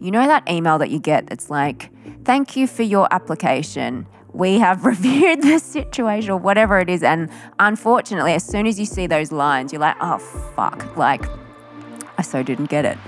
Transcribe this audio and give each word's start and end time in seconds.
You 0.00 0.10
know 0.10 0.26
that 0.26 0.48
email 0.48 0.78
that 0.78 0.90
you 0.90 0.98
get 0.98 1.26
that's 1.26 1.50
like, 1.50 1.90
thank 2.24 2.56
you 2.56 2.66
for 2.66 2.82
your 2.82 3.12
application. 3.12 4.06
We 4.32 4.58
have 4.58 4.84
reviewed 4.92 5.42
the 5.42 5.58
situation 5.58 6.30
or 6.30 6.38
whatever 6.38 6.78
it 6.78 6.88
is. 6.88 7.02
And 7.02 7.30
unfortunately, 7.58 8.32
as 8.32 8.44
soon 8.44 8.66
as 8.66 8.78
you 8.78 8.86
see 8.86 9.06
those 9.06 9.32
lines, 9.32 9.72
you're 9.72 9.80
like, 9.80 9.96
oh, 10.00 10.18
fuck. 10.56 10.96
Like, 10.96 11.24
I 12.18 12.22
so 12.22 12.42
didn't 12.42 12.66
get 12.66 12.84
it. 12.84 12.98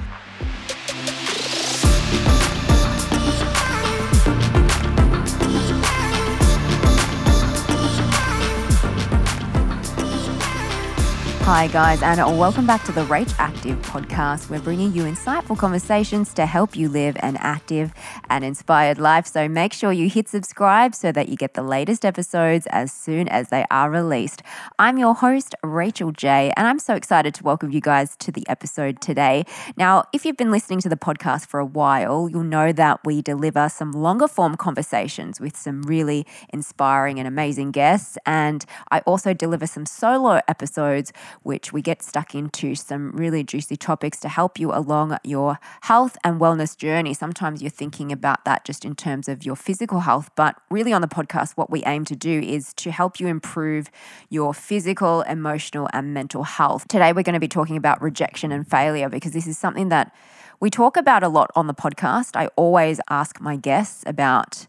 Hi, 11.46 11.68
guys, 11.68 12.02
and 12.02 12.18
welcome 12.36 12.66
back 12.66 12.82
to 12.86 12.92
the 12.92 13.04
Rach 13.04 13.32
Active 13.38 13.78
podcast. 13.82 14.50
We're 14.50 14.58
bringing 14.58 14.92
you 14.92 15.04
insightful 15.04 15.56
conversations 15.56 16.34
to 16.34 16.44
help 16.44 16.74
you 16.74 16.88
live 16.88 17.16
an 17.20 17.36
active 17.36 17.94
and 18.28 18.42
inspired 18.44 18.98
life. 18.98 19.28
So 19.28 19.46
make 19.46 19.72
sure 19.72 19.92
you 19.92 20.08
hit 20.08 20.28
subscribe 20.28 20.92
so 20.92 21.12
that 21.12 21.28
you 21.28 21.36
get 21.36 21.54
the 21.54 21.62
latest 21.62 22.04
episodes 22.04 22.66
as 22.70 22.92
soon 22.92 23.28
as 23.28 23.50
they 23.50 23.64
are 23.70 23.88
released. 23.88 24.42
I'm 24.80 24.98
your 24.98 25.14
host, 25.14 25.54
Rachel 25.62 26.10
Jay, 26.10 26.52
and 26.56 26.66
I'm 26.66 26.80
so 26.80 26.96
excited 26.96 27.32
to 27.34 27.44
welcome 27.44 27.70
you 27.70 27.80
guys 27.80 28.16
to 28.16 28.32
the 28.32 28.44
episode 28.48 29.00
today. 29.00 29.44
Now, 29.76 30.02
if 30.12 30.24
you've 30.24 30.36
been 30.36 30.50
listening 30.50 30.80
to 30.80 30.88
the 30.88 30.96
podcast 30.96 31.46
for 31.46 31.60
a 31.60 31.64
while, 31.64 32.28
you'll 32.28 32.42
know 32.42 32.72
that 32.72 32.98
we 33.04 33.22
deliver 33.22 33.68
some 33.68 33.92
longer 33.92 34.26
form 34.26 34.56
conversations 34.56 35.40
with 35.40 35.56
some 35.56 35.82
really 35.82 36.26
inspiring 36.52 37.20
and 37.20 37.28
amazing 37.28 37.70
guests. 37.70 38.18
And 38.26 38.64
I 38.90 38.98
also 39.02 39.32
deliver 39.32 39.68
some 39.68 39.86
solo 39.86 40.40
episodes 40.48 41.12
which 41.42 41.72
we 41.72 41.82
get 41.82 42.02
stuck 42.02 42.34
into 42.34 42.74
some 42.74 43.12
really 43.12 43.42
juicy 43.44 43.76
topics 43.76 44.18
to 44.20 44.28
help 44.28 44.58
you 44.58 44.72
along 44.72 45.16
your 45.24 45.58
health 45.82 46.16
and 46.24 46.40
wellness 46.40 46.76
journey. 46.76 47.14
Sometimes 47.14 47.62
you're 47.62 47.70
thinking 47.70 48.12
about 48.12 48.44
that 48.44 48.64
just 48.64 48.84
in 48.84 48.94
terms 48.94 49.28
of 49.28 49.44
your 49.44 49.56
physical 49.56 50.00
health, 50.00 50.30
but 50.36 50.56
really 50.70 50.92
on 50.92 51.00
the 51.00 51.08
podcast, 51.08 51.52
what 51.52 51.70
we 51.70 51.82
aim 51.84 52.04
to 52.04 52.16
do 52.16 52.40
is 52.40 52.72
to 52.74 52.90
help 52.90 53.20
you 53.20 53.26
improve 53.26 53.90
your 54.28 54.54
physical, 54.54 55.22
emotional, 55.22 55.88
and 55.92 56.12
mental 56.12 56.44
health. 56.44 56.88
Today, 56.88 57.12
we're 57.12 57.22
going 57.22 57.34
to 57.34 57.40
be 57.40 57.48
talking 57.48 57.76
about 57.76 58.00
rejection 58.02 58.52
and 58.52 58.68
failure 58.68 59.08
because 59.08 59.32
this 59.32 59.46
is 59.46 59.58
something 59.58 59.88
that 59.88 60.12
we 60.60 60.70
talk 60.70 60.96
about 60.96 61.22
a 61.22 61.28
lot 61.28 61.50
on 61.54 61.66
the 61.66 61.74
podcast. 61.74 62.34
I 62.34 62.48
always 62.56 63.00
ask 63.10 63.40
my 63.40 63.56
guests 63.56 64.02
about 64.06 64.66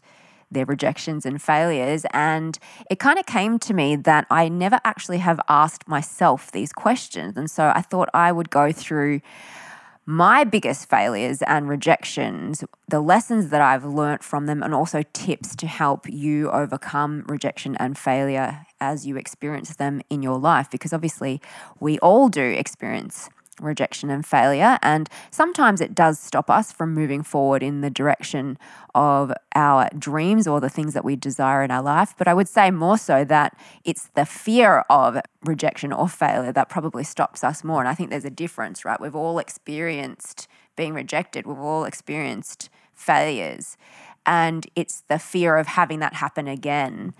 their 0.50 0.64
rejections 0.64 1.26
and 1.26 1.40
failures. 1.40 2.04
And 2.12 2.58
it 2.90 2.98
kind 2.98 3.18
of 3.18 3.26
came 3.26 3.58
to 3.60 3.74
me 3.74 3.96
that 3.96 4.26
I 4.30 4.48
never 4.48 4.80
actually 4.84 5.18
have 5.18 5.40
asked 5.48 5.88
myself 5.88 6.52
these 6.52 6.72
questions. 6.72 7.36
And 7.36 7.50
so 7.50 7.72
I 7.74 7.82
thought 7.82 8.08
I 8.14 8.32
would 8.32 8.50
go 8.50 8.72
through 8.72 9.20
my 10.10 10.42
biggest 10.42 10.88
failures 10.88 11.42
and 11.42 11.68
rejections, 11.68 12.64
the 12.88 13.00
lessons 13.00 13.50
that 13.50 13.60
I've 13.60 13.84
learnt 13.84 14.24
from 14.24 14.46
them, 14.46 14.62
and 14.62 14.72
also 14.72 15.02
tips 15.12 15.54
to 15.56 15.66
help 15.66 16.08
you 16.08 16.50
overcome 16.50 17.24
rejection 17.28 17.76
and 17.76 17.96
failure 17.98 18.64
as 18.80 19.06
you 19.06 19.18
experience 19.18 19.76
them 19.76 20.00
in 20.08 20.22
your 20.22 20.38
life. 20.38 20.70
Because 20.70 20.94
obviously, 20.94 21.42
we 21.78 21.98
all 21.98 22.30
do 22.30 22.42
experience 22.42 23.28
rejection 23.60 24.10
and 24.10 24.24
failure. 24.24 24.78
And 24.82 25.08
sometimes 25.30 25.80
it 25.80 25.94
does 25.94 26.18
stop 26.18 26.50
us 26.50 26.72
from 26.72 26.94
moving 26.94 27.22
forward 27.22 27.62
in 27.62 27.80
the 27.80 27.90
direction 27.90 28.58
of 28.94 29.32
our 29.54 29.88
dreams 29.98 30.46
or 30.46 30.60
the 30.60 30.68
things 30.68 30.94
that 30.94 31.04
we 31.04 31.16
desire 31.16 31.62
in 31.62 31.70
our 31.70 31.82
life. 31.82 32.14
But 32.16 32.28
I 32.28 32.34
would 32.34 32.48
say 32.48 32.70
more 32.70 32.98
so 32.98 33.24
that 33.24 33.56
it's 33.84 34.08
the 34.14 34.26
fear 34.26 34.84
of 34.90 35.18
rejection 35.44 35.92
or 35.92 36.08
failure 36.08 36.52
that 36.52 36.68
probably 36.68 37.04
stops 37.04 37.44
us 37.44 37.62
more. 37.64 37.80
And 37.80 37.88
I 37.88 37.94
think 37.94 38.10
there's 38.10 38.24
a 38.24 38.30
difference, 38.30 38.84
right? 38.84 39.00
We've 39.00 39.16
all 39.16 39.38
experienced 39.38 40.48
being 40.76 40.94
rejected, 40.94 41.46
we've 41.46 41.58
all 41.58 41.84
experienced 41.84 42.70
failures. 42.94 43.76
And 44.24 44.66
it's 44.76 45.02
the 45.08 45.18
fear 45.18 45.56
of 45.56 45.66
having 45.66 46.00
that 46.00 46.14
happen 46.14 46.46
again 46.46 47.14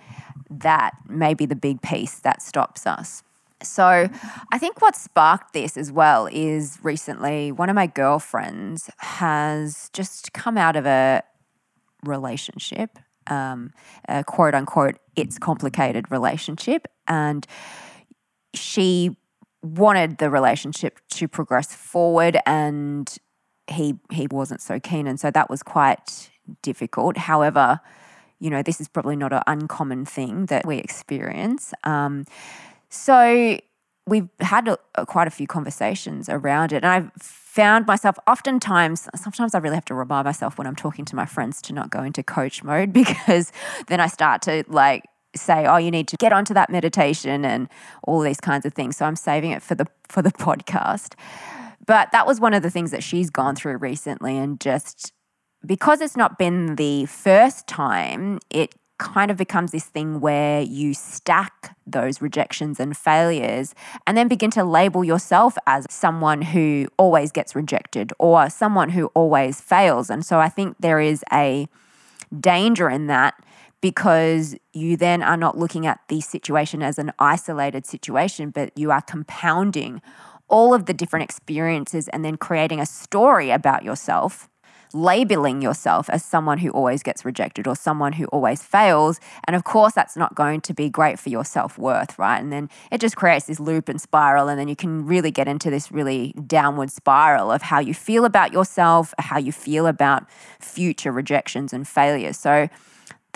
that 0.50 0.94
may 1.09 1.34
be 1.34 1.47
the 1.47 1.56
big 1.56 1.82
piece 1.82 2.19
that 2.21 2.43
stops 2.43 2.87
us. 2.87 3.22
So, 3.62 4.08
I 4.52 4.58
think 4.58 4.80
what 4.80 4.94
sparked 4.94 5.52
this 5.52 5.76
as 5.76 5.91
well 5.91 6.28
is 6.30 6.78
recently 6.82 7.50
one 7.50 7.69
of 7.69 7.74
my 7.74 7.86
girlfriends 7.86 8.88
has 8.98 9.91
just 9.92 10.32
come 10.32 10.56
out 10.56 10.76
of 10.76 10.86
a 10.86 11.22
relationship, 12.04 12.98
um, 13.26 13.72
a 14.08 14.22
quote 14.22 14.54
unquote, 14.54 14.98
it's 15.16 15.38
complicated 15.38 16.10
relationship. 16.10 16.86
And 17.08 17.47
she 18.54 19.16
wanted 19.62 20.18
the 20.18 20.30
relationship 20.30 21.00
to 21.10 21.26
progress 21.26 21.74
forward 21.74 22.38
and 22.47 23.16
he 23.66 23.94
he 24.10 24.26
wasn't 24.30 24.60
so 24.60 24.78
keen 24.78 25.06
and 25.06 25.18
so 25.18 25.30
that 25.30 25.50
was 25.50 25.62
quite 25.62 26.30
difficult 26.62 27.16
however 27.16 27.80
you 28.38 28.48
know 28.50 28.62
this 28.62 28.80
is 28.80 28.88
probably 28.88 29.16
not 29.16 29.32
an 29.32 29.42
uncommon 29.47 30.04
thing 30.04 30.47
that 30.47 30.64
we 30.64 30.78
experience 30.78 31.74
um, 31.84 32.24
so 32.88 33.59
we've 34.06 34.28
had 34.41 34.69
a, 34.69 34.78
a, 34.94 35.06
quite 35.06 35.28
a 35.28 35.31
few 35.31 35.47
conversations 35.47 36.28
around 36.28 36.72
it. 36.72 36.76
And 36.76 36.87
I've 36.87 37.12
found 37.21 37.87
myself 37.87 38.16
oftentimes, 38.26 39.09
sometimes 39.15 39.54
I 39.54 39.59
really 39.59 39.75
have 39.75 39.84
to 39.87 39.94
remind 39.94 40.25
myself 40.25 40.59
when 40.59 40.66
I'm 40.66 40.76
talking 40.76 41.04
to 41.06 41.16
my 41.16 41.27
friends 41.27 41.60
to 41.62 41.72
not 41.72 41.91
go 41.91 42.03
into 42.03 42.22
coach 42.22 42.65
mode 42.65 42.93
because 43.03 43.53
then 43.88 44.00
I 44.00 44.06
start 44.06 44.43
to 44.43 44.65
like 44.69 45.04
say, 45.37 45.66
oh, 45.66 45.77
you 45.77 45.91
need 45.91 46.09
to 46.09 46.16
get 46.16 46.32
onto 46.32 46.54
that 46.54 46.71
meditation 46.71 47.44
and 47.44 47.69
all 48.03 48.21
these 48.21 48.41
kinds 48.41 48.65
of 48.65 48.72
things. 48.72 48.97
So 48.97 49.04
I'm 49.04 49.16
saving 49.16 49.50
it 49.50 49.62
for 49.62 49.75
the 49.75 49.87
for 50.09 50.22
the 50.22 50.31
podcast. 50.32 51.15
But 51.87 52.12
that 52.12 52.27
was 52.27 52.41
one 52.41 52.54
of 52.54 52.62
the 52.62 52.71
things 52.71 52.91
that 52.91 53.03
she's 53.03 53.31
gone 53.31 53.54
through 53.54 53.78
recently 53.78 54.37
and 54.37 54.60
just 54.60 55.12
because 55.65 56.00
it's 56.00 56.16
not 56.16 56.38
been 56.38 56.77
the 56.77 57.06
first 57.06 57.66
time, 57.66 58.38
it 58.50 58.75
kind 58.98 59.31
of 59.31 59.36
becomes 59.36 59.72
this 59.72 59.86
thing 59.86 60.20
where 60.20 60.60
you 60.60 60.92
stack 60.92 61.76
those 61.86 62.20
rejections 62.20 62.78
and 62.78 62.97
failures 62.97 63.75
and 64.06 64.16
then 64.16 64.28
begin 64.28 64.50
to 64.50 64.64
label 64.64 65.04
yourself 65.04 65.56
as 65.66 65.86
someone 65.88 66.42
who 66.42 66.88
always 66.98 67.32
gets 67.32 67.54
rejected 67.54 68.12
or 68.19 68.50
someone 68.50 68.91
who 68.91 69.06
always 69.14 69.60
fails. 69.60 70.10
And 70.10 70.25
so 70.25 70.38
I 70.41 70.48
think 70.48 70.76
there 70.81 71.00
is 71.00 71.25
a 71.32 71.69
danger 72.41 72.91
in 72.91 73.06
that 73.06 73.34
because 73.81 74.56
you 74.72 74.97
then 74.97 75.22
are 75.22 75.36
not 75.36 75.56
looking 75.56 75.86
at 75.86 76.00
the 76.09 76.20
situation 76.20 76.82
as 76.82 76.98
an 76.98 77.12
isolated 77.19 77.86
situation, 77.86 78.50
but 78.50 78.76
you 78.76 78.91
are 78.91 79.00
compounding 79.00 80.03
all 80.48 80.75
of 80.75 80.86
the 80.86 80.94
different 80.94 81.22
experiences 81.22 82.09
and 82.09 82.25
then 82.25 82.36
creating 82.36 82.80
a 82.80 82.86
story 82.86 83.50
about 83.50 83.84
yourself 83.84 84.48
labeling 84.93 85.62
yourself 85.62 86.09
as 86.10 86.25
someone 86.25 86.59
who 86.59 86.71
always 86.71 87.03
gets 87.03 87.25
rejected 87.25 87.66
or 87.66 87.76
someone 87.76 88.15
who 88.15 88.26
always 88.26 88.62
fails. 88.62 89.21
And 89.44 89.54
of 89.54 89.65
course, 89.65 89.93
that's 89.94 90.16
not 90.16 90.34
going 90.34 90.60
to 90.62 90.75
be 90.75 90.88
great 90.88 91.19
for 91.19 91.28
your 91.28 91.44
self 91.44 91.78
worth, 91.78 92.19
right? 92.19 92.38
And 92.38 92.53
then 92.53 92.69
it 92.91 93.00
just 93.00 93.16
creates 93.16 93.47
this 93.47 93.60
loop 93.60 93.88
and 93.88 94.00
spiral. 94.00 94.48
And 94.48 94.59
then 94.59 94.69
you 94.69 94.77
can 94.77 95.06
really 95.06 95.31
get 95.31 95.48
into 95.48 95.71
this 95.71 95.91
really 95.93 96.32
downward 96.47 96.91
spiral 96.91 97.50
of 97.50 97.62
how 97.62 97.81
you 97.81 97.94
feel 97.94 98.25
about 98.25 98.53
yourself, 98.53 99.15
how 99.19 99.38
you 99.38 99.53
feel 99.53 99.87
about 99.87 100.25
future 100.60 101.12
rejections 101.12 101.72
and 101.72 101.87
failures. 101.87 102.37
So, 102.37 102.69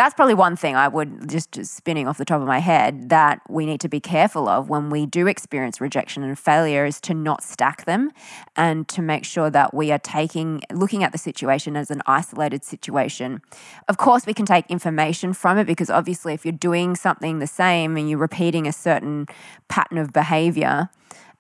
that's 0.03 0.15
probably 0.15 0.35
one 0.35 0.57
thing 0.57 0.75
I 0.75 0.89
would 0.89 1.29
just, 1.29 1.53
just 1.53 1.75
spinning 1.75 2.09
off 2.09 2.19
the 2.19 2.25
top 2.25 2.41
of 2.41 2.47
my 2.49 2.59
head 2.59 3.11
that 3.11 3.41
we 3.49 3.67
need 3.67 3.81
to 3.83 3.89
be 3.89 4.01
careful 4.01 4.49
of 4.49 4.69
when 4.69 4.91
we 4.91 5.07
do 5.07 5.29
experience 5.29 5.81
rejection 5.81 6.25
and 6.25 6.37
failure 6.37 6.85
is 6.85 7.01
to 7.03 7.15
not 7.15 7.45
stack 7.45 7.85
them 7.85 8.11
and 8.57 8.89
to 8.89 9.01
make 9.01 9.25
sure 9.25 9.49
that 9.49 9.73
we 9.73 9.93
are 9.93 10.01
taking 10.01 10.61
looking 10.73 11.05
at 11.05 11.13
the 11.13 11.19
situation 11.19 11.77
as 11.77 11.89
an 11.89 12.03
isolated 12.05 12.65
situation. 12.65 13.43
Of 13.89 13.97
course, 13.97 14.27
we 14.27 14.35
can 14.35 14.45
take 14.45 14.69
information 14.69 15.33
from 15.35 15.57
it 15.57 15.69
because 15.69 15.89
obviously 15.89 16.35
if 16.35 16.45
you're 16.45 16.51
doing 16.51 16.97
something 16.97 17.39
the 17.39 17.47
same 17.47 17.97
and 17.97 18.11
you're 18.11 18.19
repeating 18.19 18.67
a 18.67 18.73
certain 18.73 19.29
pattern 19.69 19.99
of 19.99 20.13
behavior 20.13 20.89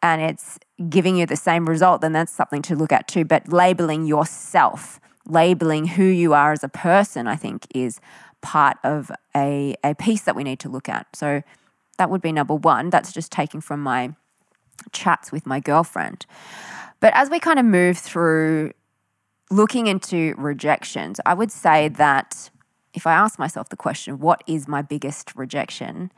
and 0.05 0.22
it's 0.22 0.61
giving 0.89 1.17
you 1.17 1.27
the 1.27 1.34
same 1.34 1.69
result, 1.69 2.01
then 2.01 2.12
that's 2.12 2.33
something 2.33 2.62
to 2.62 2.77
look 2.77 2.93
at 2.93 3.09
too. 3.09 3.25
But 3.25 3.53
labeling 3.53 4.06
yourself, 4.06 5.01
labeling 5.27 5.86
who 5.86 6.04
you 6.04 6.33
are 6.33 6.53
as 6.53 6.63
a 6.63 6.69
person, 6.69 7.27
I 7.27 7.34
think 7.34 7.66
is 7.75 8.01
part 8.42 8.77
of 8.84 9.10
a, 9.34 9.74
a 9.83 9.94
piece 9.94 10.22
that 10.22 10.36
we 10.36 10.44
need 10.44 10.60
to 10.60 10.68
look 10.68 10.89
at. 10.89 11.06
So 11.15 11.42
that 11.98 12.10
would 12.10 12.21
be 12.21 12.33
number 12.33 12.54
one. 12.54 12.91
That's 12.91 13.12
just 13.12 13.33
taking 13.33 13.60
from 13.60 13.80
my 13.80 14.15
chats 14.92 15.33
with 15.33 15.47
my 15.47 15.60
girlfriend. 15.60 16.27
But 17.00 17.15
as 17.15 17.30
we 17.30 17.39
kind 17.39 17.59
of 17.59 17.65
move 17.65 17.98
through 17.98 18.72
looking 19.50 19.86
into 19.86 20.34
rejections, 20.36 21.21
I 21.24 21.34
would 21.34 21.50
say 21.50 21.89
that 21.89 22.50
if 22.94 23.06
I 23.06 23.12
ask 23.12 23.39
myself 23.39 23.68
the 23.68 23.77
question, 23.77 24.18
what 24.18 24.42
is 24.47 24.68
my 24.68 24.83
biggest 24.83 25.34
rejection? 25.34 26.12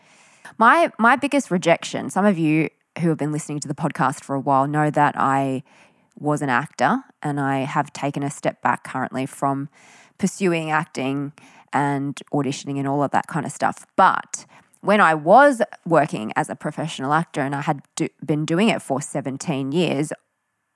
My 0.59 0.93
my 0.99 1.17
biggest 1.17 1.51
rejection, 1.51 2.11
some 2.11 2.25
of 2.27 2.39
you 2.39 2.69
who 3.01 3.09
have 3.09 3.19
been 3.19 3.33
listening 3.33 3.61
to 3.61 3.69
the 3.69 3.75
podcast 3.75 4.23
for 4.23 4.35
a 4.35 4.41
while 4.41 4.67
know 4.67 4.91
that 4.91 5.15
I 5.17 5.63
was 6.19 6.43
an 6.43 6.49
actor 6.49 7.03
and 7.23 7.41
I 7.41 7.61
have 7.61 7.93
taken 7.93 8.23
a 8.23 8.31
step 8.31 8.63
back 8.63 8.85
currently 8.85 9.27
from 9.27 9.69
pursuing 10.19 10.71
acting 10.71 11.33
and 11.75 12.23
auditioning 12.33 12.79
and 12.79 12.89
all 12.89 13.03
of 13.03 13.11
that 13.11 13.27
kind 13.27 13.45
of 13.45 13.53
stuff. 13.53 13.87
But 13.97 14.47
when 14.81 15.01
I 15.01 15.15
was 15.15 15.61
working 15.85 16.33
as 16.37 16.49
a 16.49 16.55
professional 16.55 17.13
actor 17.13 17.41
and 17.41 17.55
I 17.55 17.63
had 17.63 17.83
do, 17.97 18.09
been 18.25 18.45
doing 18.45 18.69
it 18.69 18.81
for 18.81 19.03
17 19.03 19.73
years, 19.73 20.13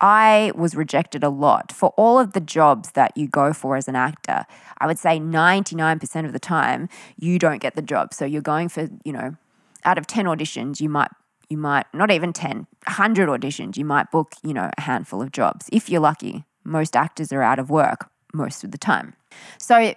I 0.00 0.52
was 0.54 0.74
rejected 0.74 1.24
a 1.24 1.28
lot 1.28 1.72
for 1.72 1.90
all 1.96 2.18
of 2.18 2.32
the 2.32 2.40
jobs 2.40 2.92
that 2.92 3.16
you 3.16 3.26
go 3.28 3.52
for 3.52 3.76
as 3.76 3.88
an 3.88 3.96
actor. 3.96 4.44
I 4.78 4.86
would 4.86 4.98
say 4.98 5.18
99% 5.18 6.24
of 6.24 6.32
the 6.32 6.38
time 6.38 6.88
you 7.16 7.38
don't 7.38 7.60
get 7.60 7.74
the 7.74 7.82
job. 7.82 8.14
So 8.14 8.24
you're 8.24 8.42
going 8.42 8.68
for, 8.68 8.88
you 9.04 9.12
know, 9.12 9.36
out 9.84 9.98
of 9.98 10.06
10 10.06 10.26
auditions, 10.26 10.80
you 10.80 10.88
might 10.88 11.10
you 11.48 11.56
might 11.56 11.86
not 11.94 12.10
even 12.10 12.32
10, 12.34 12.66
100 12.86 13.28
auditions, 13.28 13.78
you 13.78 13.84
might 13.84 14.10
book, 14.10 14.34
you 14.42 14.52
know, 14.52 14.70
a 14.76 14.80
handful 14.82 15.22
of 15.22 15.32
jobs 15.32 15.66
if 15.72 15.88
you're 15.88 16.00
lucky. 16.00 16.44
Most 16.62 16.94
actors 16.94 17.32
are 17.32 17.42
out 17.42 17.58
of 17.58 17.70
work 17.70 18.10
most 18.34 18.64
of 18.64 18.70
the 18.70 18.78
time. 18.78 19.14
So 19.58 19.94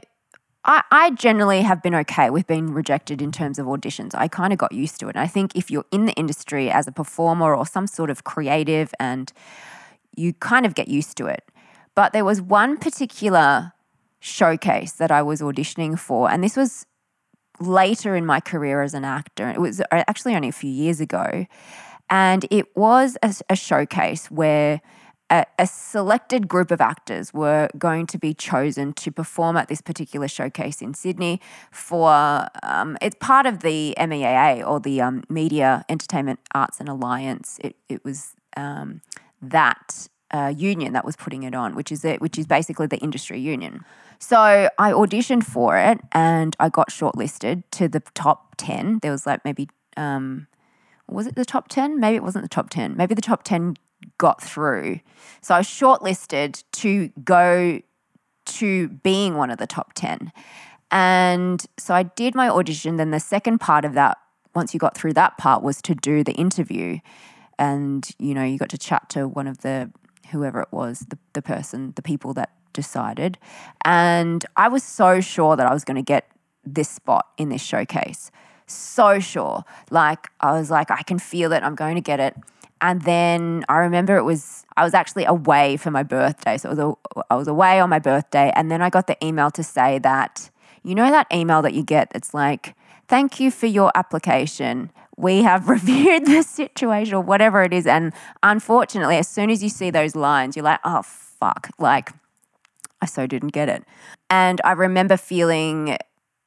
I, 0.63 0.83
I 0.91 1.11
generally 1.11 1.61
have 1.61 1.81
been 1.81 1.95
okay 1.95 2.29
with 2.29 2.45
being 2.45 2.73
rejected 2.73 3.21
in 3.21 3.31
terms 3.31 3.57
of 3.57 3.65
auditions. 3.65 4.11
I 4.13 4.27
kind 4.27 4.53
of 4.53 4.59
got 4.59 4.71
used 4.71 4.99
to 4.99 5.07
it. 5.07 5.15
And 5.15 5.23
I 5.23 5.27
think 5.27 5.55
if 5.55 5.71
you're 5.71 5.85
in 5.91 6.05
the 6.05 6.13
industry 6.13 6.69
as 6.69 6.87
a 6.87 6.91
performer 6.91 7.55
or 7.55 7.65
some 7.65 7.87
sort 7.87 8.09
of 8.09 8.23
creative 8.23 8.93
and 8.99 9.33
you 10.15 10.33
kind 10.33 10.65
of 10.65 10.75
get 10.75 10.87
used 10.87 11.17
to 11.17 11.27
it. 11.27 11.43
But 11.95 12.13
there 12.13 12.25
was 12.25 12.41
one 12.41 12.77
particular 12.77 13.73
showcase 14.19 14.93
that 14.93 15.11
I 15.11 15.21
was 15.23 15.41
auditioning 15.41 15.97
for, 15.97 16.29
and 16.29 16.43
this 16.43 16.55
was 16.55 16.85
later 17.59 18.15
in 18.15 18.25
my 18.25 18.39
career 18.39 18.81
as 18.81 18.93
an 18.93 19.03
actor. 19.03 19.49
It 19.49 19.59
was 19.59 19.81
uh, 19.81 19.85
actually 19.91 20.35
only 20.35 20.49
a 20.49 20.53
few 20.53 20.69
years 20.69 21.01
ago. 21.01 21.45
And 22.09 22.45
it 22.51 22.75
was 22.75 23.17
a, 23.23 23.33
a 23.49 23.55
showcase 23.55 24.29
where 24.29 24.81
a, 25.31 25.45
a, 25.57 25.65
selected 25.65 26.47
group 26.47 26.71
of 26.71 26.81
actors 26.81 27.33
were 27.33 27.69
going 27.77 28.05
to 28.07 28.19
be 28.19 28.33
chosen 28.33 28.91
to 28.93 29.11
perform 29.11 29.55
at 29.55 29.69
this 29.69 29.81
particular 29.81 30.27
showcase 30.27 30.81
in 30.81 30.93
Sydney 30.93 31.39
for 31.71 32.47
um, 32.63 32.97
it's 33.01 33.15
part 33.19 33.45
of 33.45 33.61
the 33.61 33.95
MEAA 33.97 34.67
or 34.67 34.79
the 34.79 35.01
um, 35.01 35.23
Media 35.29 35.85
Entertainment 35.87 36.39
Arts 36.53 36.79
and 36.79 36.89
Alliance. 36.89 37.57
It, 37.63 37.77
it 37.87 38.03
was 38.03 38.35
um, 38.57 39.01
that 39.41 40.09
uh, 40.31 40.53
union 40.55 40.93
that 40.93 41.05
was 41.05 41.15
putting 41.15 41.43
it 41.43 41.55
on, 41.55 41.75
which 41.75 41.91
is 41.91 42.03
it, 42.03 42.21
which 42.21 42.37
is 42.37 42.45
basically 42.45 42.87
the 42.87 42.97
industry 42.97 43.39
union. 43.39 43.85
So 44.19 44.37
I 44.37 44.91
auditioned 44.91 45.45
for 45.45 45.77
it 45.77 45.99
and 46.11 46.55
I 46.59 46.69
got 46.69 46.89
shortlisted 46.89 47.63
to 47.71 47.87
the 47.87 48.01
top 48.13 48.55
ten. 48.57 48.99
There 49.01 49.11
was 49.11 49.25
like 49.25 49.43
maybe 49.45 49.69
um, 49.95 50.47
was 51.09 51.25
it 51.25 51.35
the 51.35 51.45
top 51.45 51.69
ten? 51.69 51.99
Maybe 51.99 52.17
it 52.17 52.23
wasn't 52.23 52.43
the 52.43 52.49
top 52.49 52.69
ten. 52.69 52.95
Maybe 52.97 53.15
the 53.15 53.21
top 53.21 53.43
ten 53.43 53.75
got 54.17 54.41
through. 54.41 54.99
So 55.41 55.55
I 55.55 55.59
was 55.59 55.67
shortlisted 55.67 56.63
to 56.73 57.09
go 57.23 57.81
to 58.45 58.87
being 58.89 59.35
one 59.35 59.51
of 59.51 59.57
the 59.57 59.67
top 59.67 59.93
ten. 59.93 60.31
And 60.89 61.65
so 61.77 61.93
I 61.93 62.03
did 62.03 62.35
my 62.35 62.49
audition. 62.49 62.97
Then 62.97 63.11
the 63.11 63.19
second 63.19 63.59
part 63.59 63.85
of 63.85 63.93
that, 63.93 64.17
once 64.53 64.73
you 64.73 64.79
got 64.79 64.97
through 64.97 65.13
that 65.13 65.37
part, 65.37 65.63
was 65.63 65.81
to 65.83 65.95
do 65.95 66.23
the 66.23 66.33
interview 66.33 66.99
and 67.61 68.09
you 68.17 68.33
know 68.33 68.43
you 68.43 68.57
got 68.57 68.69
to 68.69 68.77
chat 68.77 69.07
to 69.09 69.27
one 69.27 69.47
of 69.47 69.59
the 69.59 69.91
whoever 70.31 70.61
it 70.61 70.69
was 70.71 71.05
the, 71.09 71.17
the 71.33 71.41
person 71.41 71.93
the 71.95 72.01
people 72.01 72.33
that 72.33 72.51
decided 72.73 73.37
and 73.85 74.45
i 74.57 74.67
was 74.67 74.83
so 74.83 75.21
sure 75.21 75.55
that 75.55 75.67
i 75.67 75.73
was 75.73 75.83
going 75.83 75.95
to 75.95 76.01
get 76.01 76.27
this 76.65 76.89
spot 76.89 77.27
in 77.37 77.49
this 77.49 77.61
showcase 77.61 78.31
so 78.65 79.19
sure 79.19 79.63
like 79.91 80.27
i 80.39 80.53
was 80.53 80.71
like 80.71 80.89
i 80.89 81.03
can 81.03 81.19
feel 81.19 81.51
it 81.53 81.61
i'm 81.63 81.75
going 81.75 81.95
to 81.95 82.01
get 82.01 82.19
it 82.19 82.35
and 82.81 83.01
then 83.03 83.63
i 83.69 83.77
remember 83.77 84.17
it 84.17 84.23
was 84.23 84.65
i 84.77 84.83
was 84.83 84.93
actually 84.93 85.25
away 85.25 85.77
for 85.77 85.91
my 85.91 86.03
birthday 86.03 86.57
so 86.57 86.69
it 86.69 86.75
was 86.75 86.79
a, 86.79 87.23
i 87.29 87.35
was 87.35 87.47
away 87.47 87.79
on 87.79 87.89
my 87.89 87.99
birthday 87.99 88.51
and 88.55 88.69
then 88.71 88.81
i 88.81 88.89
got 88.89 89.07
the 89.07 89.25
email 89.25 89.49
to 89.51 89.63
say 89.63 89.99
that 89.99 90.49
you 90.83 90.95
know 90.95 91.09
that 91.09 91.27
email 91.33 91.61
that 91.61 91.73
you 91.73 91.83
get 91.83 92.09
that's 92.11 92.33
like 92.33 92.75
thank 93.07 93.39
you 93.39 93.51
for 93.51 93.67
your 93.67 93.91
application 93.95 94.91
we 95.21 95.43
have 95.43 95.69
reviewed 95.75 96.25
the 96.25 96.41
situation 96.41 97.13
or 97.13 97.21
whatever 97.21 97.63
it 97.63 97.73
is. 97.73 97.87
And 97.87 98.13
unfortunately, 98.43 99.17
as 99.17 99.27
soon 99.27 99.49
as 99.49 99.63
you 99.63 99.69
see 99.69 99.89
those 99.89 100.15
lines, 100.15 100.55
you're 100.55 100.65
like, 100.65 100.79
oh, 100.83 101.03
fuck. 101.03 101.69
Like, 101.77 102.11
I 103.01 103.05
so 103.05 103.27
didn't 103.27 103.49
get 103.49 103.69
it. 103.69 103.83
And 104.29 104.59
I 104.63 104.73
remember 104.73 105.17
feeling 105.17 105.97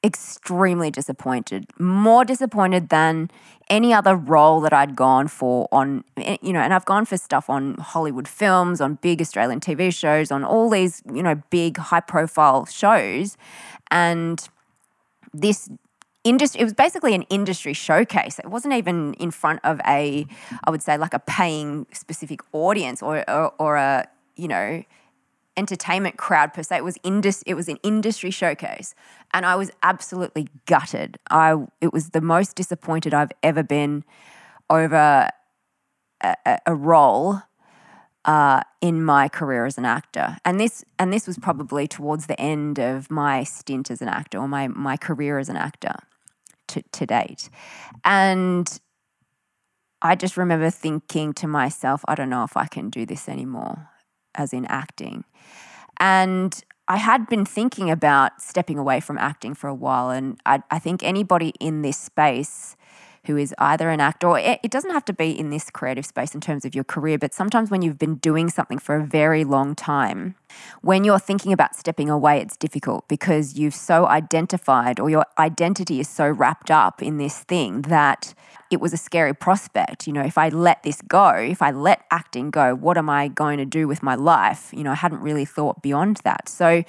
extremely 0.04 0.90
disappointed, 0.90 1.66
more 1.78 2.24
disappointed 2.24 2.90
than 2.90 3.30
any 3.70 3.94
other 3.94 4.14
role 4.14 4.60
that 4.60 4.72
I'd 4.74 4.94
gone 4.94 5.26
for 5.26 5.66
on, 5.72 6.04
eh, 6.18 6.36
you 6.42 6.52
know, 6.52 6.60
and 6.60 6.74
I've 6.74 6.84
gone 6.84 7.06
for 7.06 7.16
stuff 7.16 7.48
on 7.48 7.76
Hollywood 7.78 8.28
films, 8.28 8.80
on 8.82 8.96
big 8.96 9.22
Australian 9.22 9.60
TV 9.60 9.92
shows, 9.92 10.30
on 10.30 10.44
all 10.44 10.68
these, 10.68 11.02
you 11.12 11.22
know, 11.22 11.42
big 11.48 11.78
high 11.78 12.00
profile 12.00 12.66
shows. 12.66 13.38
And 13.90 14.46
this 15.32 15.70
industry 16.24 16.60
it 16.60 16.64
was 16.64 16.72
basically 16.72 17.14
an 17.14 17.22
industry 17.22 17.74
showcase 17.74 18.38
it 18.38 18.46
wasn't 18.46 18.72
even 18.72 19.12
in 19.14 19.30
front 19.30 19.60
of 19.62 19.78
a 19.86 20.26
i 20.64 20.70
would 20.70 20.82
say 20.82 20.96
like 20.96 21.12
a 21.12 21.18
paying 21.18 21.86
specific 21.92 22.40
audience 22.52 23.02
or 23.02 23.28
or, 23.28 23.52
or 23.58 23.76
a 23.76 24.08
you 24.34 24.48
know 24.48 24.82
entertainment 25.56 26.16
crowd 26.16 26.52
per 26.52 26.62
se 26.62 26.76
it 26.76 26.84
was 26.84 26.98
indus 27.02 27.42
it 27.42 27.54
was 27.54 27.68
an 27.68 27.78
industry 27.82 28.30
showcase 28.30 28.94
and 29.32 29.46
i 29.46 29.54
was 29.54 29.70
absolutely 29.82 30.48
gutted. 30.66 31.18
I 31.30 31.54
it 31.80 31.92
was 31.92 32.10
the 32.10 32.20
most 32.20 32.56
disappointed 32.56 33.14
i've 33.14 33.32
ever 33.42 33.62
been 33.62 34.04
over 34.68 35.28
a, 36.22 36.58
a 36.66 36.74
role 36.74 37.42
uh, 38.24 38.62
in 38.80 39.04
my 39.04 39.28
career 39.28 39.66
as 39.66 39.76
an 39.76 39.84
actor, 39.84 40.38
and 40.44 40.58
this 40.58 40.84
and 40.98 41.12
this 41.12 41.26
was 41.26 41.38
probably 41.38 41.86
towards 41.86 42.26
the 42.26 42.40
end 42.40 42.78
of 42.78 43.10
my 43.10 43.44
stint 43.44 43.90
as 43.90 44.00
an 44.00 44.08
actor 44.08 44.38
or 44.38 44.48
my 44.48 44.68
my 44.68 44.96
career 44.96 45.38
as 45.38 45.48
an 45.48 45.56
actor 45.56 45.94
to, 46.68 46.82
to 46.92 47.06
date. 47.06 47.50
And 48.04 48.80
I 50.00 50.14
just 50.14 50.36
remember 50.36 50.70
thinking 50.70 51.32
to 51.34 51.46
myself, 51.46 52.02
I 52.08 52.14
don't 52.14 52.30
know 52.30 52.44
if 52.44 52.56
I 52.56 52.66
can 52.66 52.88
do 52.88 53.04
this 53.04 53.28
anymore, 53.28 53.90
as 54.34 54.52
in 54.52 54.64
acting. 54.66 55.24
And 55.98 56.62
I 56.86 56.96
had 56.96 57.28
been 57.28 57.44
thinking 57.44 57.90
about 57.90 58.40
stepping 58.42 58.78
away 58.78 59.00
from 59.00 59.16
acting 59.18 59.54
for 59.54 59.68
a 59.68 59.74
while. 59.74 60.10
And 60.10 60.38
I, 60.44 60.62
I 60.70 60.78
think 60.78 61.02
anybody 61.02 61.52
in 61.60 61.82
this 61.82 61.96
space 61.96 62.76
who 63.26 63.36
is 63.36 63.54
either 63.58 63.90
an 63.90 64.00
actor 64.00 64.28
or 64.28 64.38
it, 64.38 64.70
doesn't 64.70 64.90
have 64.90 65.04
to 65.04 65.12
be 65.12 65.30
in 65.30 65.50
this 65.50 65.70
creative 65.70 66.04
space 66.04 66.34
in 66.34 66.40
terms 66.40 66.64
of 66.64 66.74
your 66.74 66.84
career, 66.84 67.16
but 67.16 67.32
sometimes 67.32 67.70
when 67.70 67.80
you've 67.80 67.98
been 67.98 68.16
doing 68.16 68.48
something 68.48 68.78
for 68.78 68.96
a 68.96 69.04
very 69.04 69.44
long 69.44 69.74
time, 69.74 70.34
when 70.82 71.04
you're 71.04 71.18
thinking 71.18 71.52
about 71.52 71.74
stepping 71.74 72.10
away, 72.10 72.40
it's 72.40 72.56
difficult 72.56 73.06
because 73.08 73.56
you've 73.56 73.74
so 73.74 74.06
identified 74.06 74.98
or 75.00 75.08
your 75.08 75.24
identity 75.38 76.00
is 76.00 76.08
so 76.08 76.28
wrapped 76.28 76.70
up 76.70 77.02
in 77.02 77.18
this 77.18 77.40
thing 77.44 77.82
that 77.82 78.34
it 78.70 78.80
was 78.80 78.92
a 78.92 78.96
scary 78.96 79.34
prospect. 79.34 80.06
You 80.06 80.12
know, 80.12 80.22
if 80.22 80.36
I 80.36 80.48
let 80.48 80.82
this 80.82 81.00
go, 81.02 81.30
if 81.30 81.62
I 81.62 81.70
let 81.70 82.04
acting 82.10 82.50
go, 82.50 82.74
what 82.74 82.98
am 82.98 83.08
I 83.08 83.28
going 83.28 83.58
to 83.58 83.64
do 83.64 83.86
with 83.86 84.02
my 84.02 84.14
life? 84.14 84.70
You 84.72 84.84
know, 84.84 84.90
I 84.90 84.96
hadn't 84.96 85.20
really 85.20 85.44
thought 85.44 85.82
beyond 85.82 86.18
that. 86.24 86.48
So, 86.48 86.84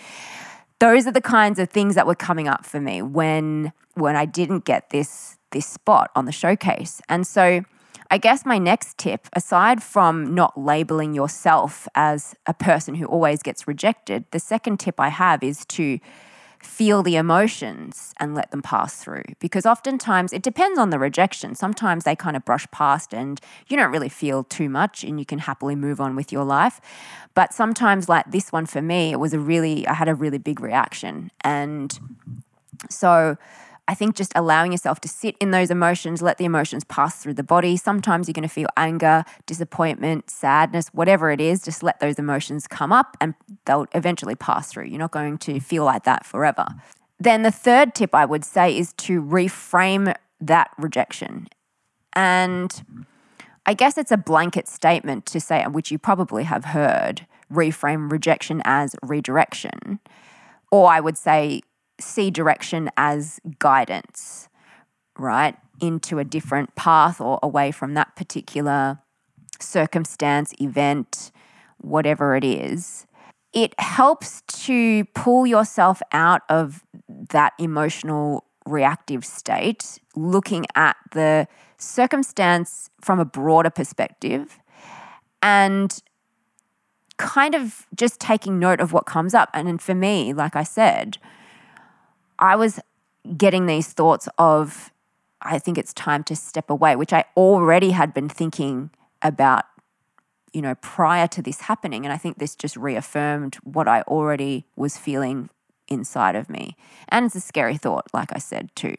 those 0.80 1.08
are 1.08 1.12
the 1.12 1.22
kinds 1.22 1.58
of 1.58 1.70
things 1.70 1.96
that 1.96 2.06
were 2.06 2.16
coming 2.16 2.50
up 2.50 2.66
for 2.66 2.82
me 2.82 3.02
when 3.02 3.72
when 3.94 4.16
I 4.18 4.26
didn't 4.26 4.66
get 4.66 4.90
this 4.90 5.38
this 5.56 5.66
spot 5.66 6.12
on 6.16 6.26
the 6.26 6.32
showcase. 6.32 7.02
And 7.10 7.26
so, 7.26 7.64
I 8.12 8.20
guess 8.20 8.46
my 8.46 8.60
next 8.60 9.00
tip, 9.00 9.28
aside 9.34 9.82
from 9.82 10.36
not 10.36 10.60
labeling 10.60 11.16
yourself 11.16 11.88
as 11.96 12.36
a 12.46 12.54
person 12.54 12.94
who 12.96 13.08
always 13.08 13.42
gets 13.42 13.68
rejected, 13.68 14.26
the 14.30 14.40
second 14.40 14.80
tip 14.80 15.00
I 15.00 15.10
have 15.10 15.42
is 15.42 15.66
to 15.66 16.00
feel 16.62 17.04
the 17.04 17.16
emotions 17.16 18.14
and 18.20 18.36
let 18.36 18.52
them 18.52 18.62
pass 18.62 18.96
through. 18.98 19.24
Because 19.40 19.66
oftentimes 19.66 20.34
it 20.34 20.42
depends 20.42 20.78
on 20.78 20.90
the 20.90 21.00
rejection. 21.00 21.56
Sometimes 21.56 22.04
they 22.04 22.16
kind 22.16 22.36
of 22.36 22.44
brush 22.44 22.68
past 22.72 23.14
and 23.14 23.40
you 23.68 23.78
don't 23.78 23.92
really 23.92 24.10
feel 24.10 24.44
too 24.44 24.70
much 24.70 25.04
and 25.04 25.20
you 25.20 25.26
can 25.26 25.40
happily 25.40 25.76
move 25.76 26.02
on 26.02 26.16
with 26.16 26.32
your 26.32 26.44
life. 26.44 26.82
But 27.34 27.54
sometimes, 27.54 28.10
like 28.10 28.32
this 28.32 28.52
one 28.52 28.66
for 28.66 28.82
me, 28.82 29.12
it 29.12 29.20
was 29.20 29.34
a 29.34 29.40
really, 29.40 29.88
I 29.88 29.94
had 29.94 30.08
a 30.08 30.16
really 30.16 30.38
big 30.38 30.60
reaction. 30.60 31.32
And 31.42 31.98
so, 32.90 33.38
I 33.88 33.94
think 33.94 34.16
just 34.16 34.32
allowing 34.36 34.72
yourself 34.72 35.00
to 35.02 35.08
sit 35.08 35.36
in 35.40 35.52
those 35.52 35.70
emotions, 35.70 36.22
let 36.22 36.38
the 36.38 36.46
emotions 36.46 36.84
pass 36.84 37.18
through 37.18 37.36
the 37.36 37.44
body. 37.44 37.78
Sometimes 37.78 38.28
you're 38.28 38.34
going 38.34 38.48
to 38.48 38.54
feel 38.54 38.70
anger, 38.76 39.24
disappointment, 39.46 40.30
sadness, 40.30 40.88
whatever 40.88 41.30
it 41.30 41.40
is, 41.40 41.62
just 41.62 41.84
let 41.84 42.00
those 42.00 42.18
emotions 42.18 42.68
come 42.68 42.92
up 42.92 43.16
and 43.22 43.36
they'll 43.66 43.86
eventually 43.94 44.36
pass 44.36 44.70
through. 44.70 44.86
You're 44.86 45.00
not 45.00 45.12
going 45.12 45.38
to 45.40 45.60
feel 45.60 45.84
like 45.84 46.04
that 46.06 46.26
forever. 46.26 46.66
Then 47.20 47.44
the 47.44 47.52
third 47.52 47.94
tip 47.94 48.16
I 48.16 48.26
would 48.26 48.44
say 48.44 48.76
is 48.76 48.94
to 48.94 49.22
reframe 49.22 50.16
that 50.42 50.72
rejection. 50.78 51.48
And 52.14 53.06
I 53.66 53.74
guess 53.74 53.98
it's 53.98 54.12
a 54.12 54.18
blanket 54.18 54.68
statement 54.68 55.26
to 55.28 55.40
say, 55.40 55.64
which 55.66 55.92
you 55.92 56.00
probably 56.00 56.44
have 56.44 56.66
heard, 56.66 57.28
reframe 57.52 58.12
rejection 58.12 58.62
as 58.66 58.96
redirection. 59.04 60.00
Or 60.72 60.90
I 60.90 61.00
would 61.00 61.18
say 61.18 61.62
see 62.00 62.32
direction 62.32 62.90
as 62.98 63.40
guidance, 63.60 64.50
right? 65.18 65.56
Into 65.82 66.20
a 66.20 66.24
different 66.24 66.76
path 66.76 67.22
or 67.22 67.40
away 67.42 67.72
from 67.72 67.94
that 67.94 68.16
particular 68.16 69.00
circumstance, 69.60 70.54
event, 70.60 71.32
whatever 71.78 72.36
it 72.36 72.44
is. 72.44 73.06
It 73.54 73.74
helps 73.80 74.42
to 74.66 75.06
pull 75.14 75.48
yourself 75.48 76.02
out 76.12 76.42
of 76.50 76.84
that 77.08 77.54
emotional 77.58 78.46
reactive 78.66 79.24
state, 79.24 80.00
looking 80.16 80.66
at 80.76 80.98
the 81.12 81.48
circumstance 81.78 82.90
from 83.00 83.20
a 83.20 83.26
broader 83.26 83.70
perspective 83.70 84.60
and 85.42 86.02
kind 87.18 87.56
of 87.56 87.86
just 87.96 88.20
taking 88.20 88.60
note 88.60 88.82
of 88.82 88.92
what 88.92 89.06
comes 89.06 89.34
up. 89.34 89.50
And 89.54 89.82
for 89.82 89.96
me, 89.96 90.34
like 90.34 90.56
I 90.56 90.64
said, 90.64 91.18
I 92.40 92.56
was 92.56 92.80
getting 93.38 93.66
these 93.66 93.94
thoughts 93.94 94.28
of, 94.38 94.92
I 95.42 95.60
think 95.60 95.78
it's 95.78 95.94
time 95.94 96.24
to 96.26 96.36
step 96.36 96.70
away, 96.70 96.96
which 96.96 97.14
I 97.14 97.26
already 97.36 97.92
had 97.92 98.14
been 98.14 98.30
thinking 98.30 98.92
about, 99.22 99.66
you 100.54 100.62
know, 100.62 100.76
prior 100.76 101.28
to 101.28 101.42
this 101.42 101.62
happening. 101.62 102.06
And 102.06 102.14
I 102.14 102.18
think 102.18 102.38
this 102.38 102.56
just 102.56 102.76
reaffirmed 102.78 103.56
what 103.64 103.88
I 103.88 104.02
already 104.04 104.66
was 104.76 104.98
feeling 104.98 105.50
inside 105.88 106.36
of 106.36 106.50
me. 106.50 106.76
And 107.10 107.26
it's 107.26 107.36
a 107.36 107.42
scary 107.42 107.78
thought, 107.78 108.08
like 108.14 108.30
I 108.34 108.40
said, 108.40 108.70
too. 108.76 108.96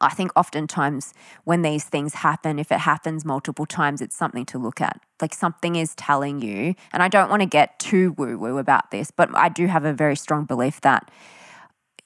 I 0.00 0.10
think 0.10 0.30
oftentimes 0.36 1.12
when 1.44 1.62
these 1.62 1.84
things 1.84 2.14
happen, 2.14 2.58
if 2.58 2.70
it 2.70 2.80
happens 2.80 3.24
multiple 3.24 3.66
times, 3.66 4.00
it's 4.00 4.16
something 4.16 4.46
to 4.46 4.58
look 4.58 4.80
at. 4.80 5.00
Like 5.20 5.34
something 5.34 5.76
is 5.76 5.94
telling 5.96 6.40
you, 6.40 6.74
and 6.92 7.02
I 7.02 7.08
don't 7.08 7.30
want 7.30 7.42
to 7.42 7.46
get 7.46 7.78
too 7.78 8.12
woo 8.12 8.38
woo 8.38 8.58
about 8.58 8.90
this, 8.90 9.10
but 9.10 9.34
I 9.36 9.48
do 9.48 9.66
have 9.66 9.84
a 9.84 9.92
very 9.92 10.16
strong 10.16 10.44
belief 10.44 10.80
that, 10.82 11.10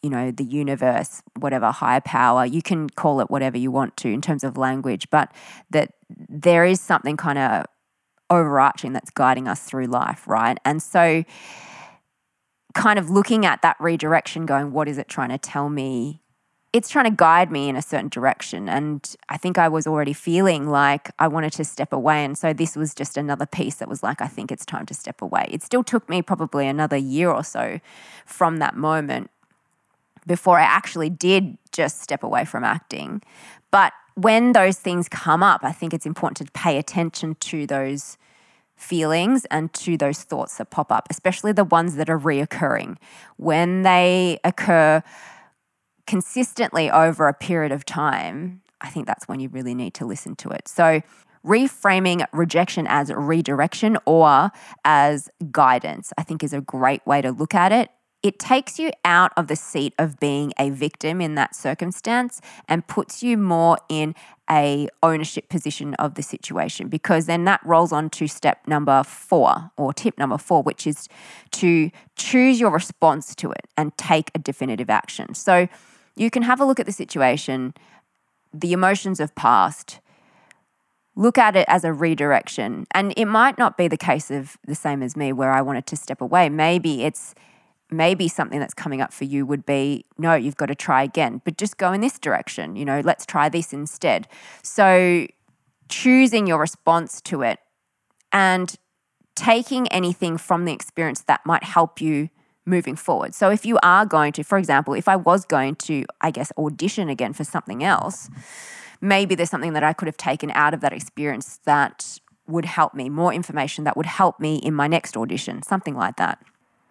you 0.02 0.10
know, 0.10 0.30
the 0.30 0.44
universe, 0.44 1.22
whatever 1.38 1.70
higher 1.70 2.00
power, 2.00 2.44
you 2.44 2.60
can 2.60 2.90
call 2.90 3.20
it 3.20 3.30
whatever 3.30 3.56
you 3.56 3.70
want 3.70 3.96
to 3.98 4.08
in 4.08 4.20
terms 4.20 4.42
of 4.42 4.56
language, 4.56 5.08
but 5.10 5.32
that 5.70 5.94
there 6.10 6.64
is 6.64 6.80
something 6.80 7.16
kind 7.16 7.38
of 7.38 7.66
overarching 8.28 8.92
that's 8.92 9.10
guiding 9.10 9.46
us 9.46 9.62
through 9.62 9.86
life, 9.86 10.26
right? 10.26 10.58
And 10.64 10.82
so, 10.82 11.24
kind 12.74 12.98
of 12.98 13.10
looking 13.10 13.46
at 13.46 13.62
that 13.62 13.76
redirection, 13.78 14.46
going, 14.46 14.72
what 14.72 14.88
is 14.88 14.98
it 14.98 15.08
trying 15.08 15.28
to 15.28 15.38
tell 15.38 15.68
me 15.68 16.22
it's 16.72 16.88
trying 16.88 17.04
to 17.04 17.14
guide 17.14 17.52
me 17.52 17.68
in 17.68 17.76
a 17.76 17.82
certain 17.82 18.08
direction. 18.08 18.68
And 18.68 19.14
I 19.28 19.36
think 19.36 19.58
I 19.58 19.68
was 19.68 19.86
already 19.86 20.14
feeling 20.14 20.70
like 20.70 21.10
I 21.18 21.28
wanted 21.28 21.52
to 21.54 21.64
step 21.64 21.92
away. 21.92 22.24
And 22.24 22.36
so 22.36 22.54
this 22.54 22.76
was 22.76 22.94
just 22.94 23.18
another 23.18 23.44
piece 23.44 23.76
that 23.76 23.88
was 23.88 24.02
like, 24.02 24.22
I 24.22 24.26
think 24.26 24.50
it's 24.50 24.64
time 24.64 24.86
to 24.86 24.94
step 24.94 25.20
away. 25.20 25.48
It 25.50 25.62
still 25.62 25.84
took 25.84 26.08
me 26.08 26.22
probably 26.22 26.66
another 26.66 26.96
year 26.96 27.30
or 27.30 27.44
so 27.44 27.78
from 28.24 28.56
that 28.56 28.74
moment 28.74 29.30
before 30.26 30.58
I 30.58 30.64
actually 30.64 31.10
did 31.10 31.56
just 31.72 32.00
step 32.00 32.22
away 32.22 32.44
from 32.44 32.64
acting. 32.64 33.22
But 33.70 33.92
when 34.14 34.52
those 34.52 34.78
things 34.78 35.08
come 35.08 35.42
up, 35.42 35.64
I 35.64 35.72
think 35.72 35.94
it's 35.94 36.06
important 36.06 36.46
to 36.46 36.52
pay 36.52 36.78
attention 36.78 37.34
to 37.36 37.66
those 37.66 38.18
feelings 38.76 39.44
and 39.46 39.72
to 39.74 39.96
those 39.96 40.22
thoughts 40.22 40.58
that 40.58 40.70
pop 40.70 40.90
up, 40.92 41.06
especially 41.10 41.52
the 41.52 41.64
ones 41.64 41.96
that 41.96 42.10
are 42.10 42.18
reoccurring. 42.18 42.96
When 43.36 43.82
they 43.82 44.38
occur, 44.44 45.02
consistently 46.06 46.90
over 46.90 47.28
a 47.28 47.34
period 47.34 47.72
of 47.72 47.84
time, 47.84 48.60
I 48.80 48.90
think 48.90 49.06
that's 49.06 49.28
when 49.28 49.40
you 49.40 49.48
really 49.48 49.74
need 49.74 49.94
to 49.94 50.04
listen 50.04 50.34
to 50.36 50.50
it. 50.50 50.68
So, 50.68 51.00
reframing 51.46 52.24
rejection 52.32 52.86
as 52.88 53.12
redirection 53.12 53.98
or 54.06 54.50
as 54.84 55.28
guidance, 55.50 56.12
I 56.16 56.22
think 56.22 56.44
is 56.44 56.52
a 56.52 56.60
great 56.60 57.04
way 57.06 57.20
to 57.20 57.32
look 57.32 57.54
at 57.54 57.72
it. 57.72 57.90
It 58.22 58.38
takes 58.38 58.78
you 58.78 58.92
out 59.04 59.32
of 59.36 59.48
the 59.48 59.56
seat 59.56 59.94
of 59.98 60.20
being 60.20 60.52
a 60.58 60.70
victim 60.70 61.20
in 61.20 61.34
that 61.34 61.56
circumstance 61.56 62.40
and 62.68 62.86
puts 62.86 63.22
you 63.22 63.36
more 63.36 63.78
in 63.88 64.14
a 64.48 64.88
ownership 65.02 65.48
position 65.48 65.94
of 65.94 66.14
the 66.14 66.22
situation 66.22 66.88
because 66.88 67.26
then 67.26 67.44
that 67.44 67.60
rolls 67.64 67.92
on 67.92 68.10
to 68.10 68.28
step 68.28 68.66
number 68.66 69.02
4 69.02 69.72
or 69.76 69.92
tip 69.92 70.18
number 70.18 70.38
4 70.38 70.62
which 70.62 70.86
is 70.86 71.08
to 71.52 71.90
choose 72.16 72.60
your 72.60 72.70
response 72.70 73.34
to 73.34 73.50
it 73.50 73.66
and 73.76 73.96
take 73.96 74.30
a 74.34 74.38
definitive 74.38 74.90
action. 74.90 75.34
So 75.34 75.68
you 76.14 76.30
can 76.30 76.42
have 76.42 76.60
a 76.60 76.64
look 76.64 76.78
at 76.78 76.86
the 76.86 76.92
situation, 76.92 77.74
the 78.52 78.72
emotions 78.72 79.18
of 79.18 79.34
past, 79.34 80.00
look 81.16 81.38
at 81.38 81.56
it 81.56 81.64
as 81.68 81.84
a 81.84 81.92
redirection. 81.92 82.86
And 82.92 83.12
it 83.16 83.26
might 83.26 83.58
not 83.58 83.76
be 83.76 83.88
the 83.88 83.96
case 83.96 84.30
of 84.30 84.56
the 84.66 84.74
same 84.74 85.02
as 85.02 85.16
me 85.16 85.32
where 85.32 85.52
I 85.52 85.60
wanted 85.62 85.86
to 85.86 85.96
step 85.96 86.20
away. 86.20 86.48
Maybe 86.48 87.04
it's 87.04 87.34
maybe 87.92 88.28
something 88.28 88.58
that's 88.58 88.74
coming 88.74 89.00
up 89.00 89.12
for 89.12 89.24
you 89.24 89.46
would 89.46 89.66
be 89.66 90.04
no, 90.18 90.34
you've 90.34 90.56
got 90.56 90.66
to 90.66 90.74
try 90.74 91.02
again, 91.02 91.40
but 91.44 91.56
just 91.56 91.76
go 91.76 91.92
in 91.92 92.00
this 92.00 92.18
direction. 92.18 92.76
You 92.76 92.84
know, 92.84 93.00
let's 93.04 93.26
try 93.26 93.48
this 93.48 93.72
instead. 93.72 94.28
So 94.62 95.26
choosing 95.88 96.46
your 96.46 96.58
response 96.58 97.20
to 97.22 97.42
it 97.42 97.58
and 98.32 98.74
taking 99.34 99.88
anything 99.88 100.36
from 100.38 100.64
the 100.64 100.72
experience 100.72 101.22
that 101.22 101.40
might 101.44 101.64
help 101.64 102.00
you 102.00 102.30
moving 102.64 102.96
forward. 102.96 103.34
So 103.34 103.50
if 103.50 103.66
you 103.66 103.78
are 103.82 104.06
going 104.06 104.32
to, 104.34 104.44
for 104.44 104.58
example, 104.58 104.94
if 104.94 105.08
I 105.08 105.16
was 105.16 105.44
going 105.44 105.74
to, 105.76 106.04
I 106.20 106.30
guess, 106.30 106.52
audition 106.56 107.08
again 107.08 107.32
for 107.32 107.44
something 107.44 107.82
else, 107.82 108.30
maybe 109.00 109.34
there's 109.34 109.50
something 109.50 109.72
that 109.72 109.82
I 109.82 109.92
could 109.92 110.06
have 110.06 110.16
taken 110.16 110.50
out 110.52 110.74
of 110.74 110.80
that 110.80 110.92
experience 110.92 111.58
that 111.64 112.20
would 112.46 112.64
help 112.64 112.94
me, 112.94 113.08
more 113.08 113.32
information 113.32 113.84
that 113.84 113.96
would 113.96 114.06
help 114.06 114.38
me 114.38 114.56
in 114.56 114.74
my 114.74 114.86
next 114.86 115.16
audition, 115.16 115.62
something 115.62 115.96
like 115.96 116.16
that. 116.16 116.38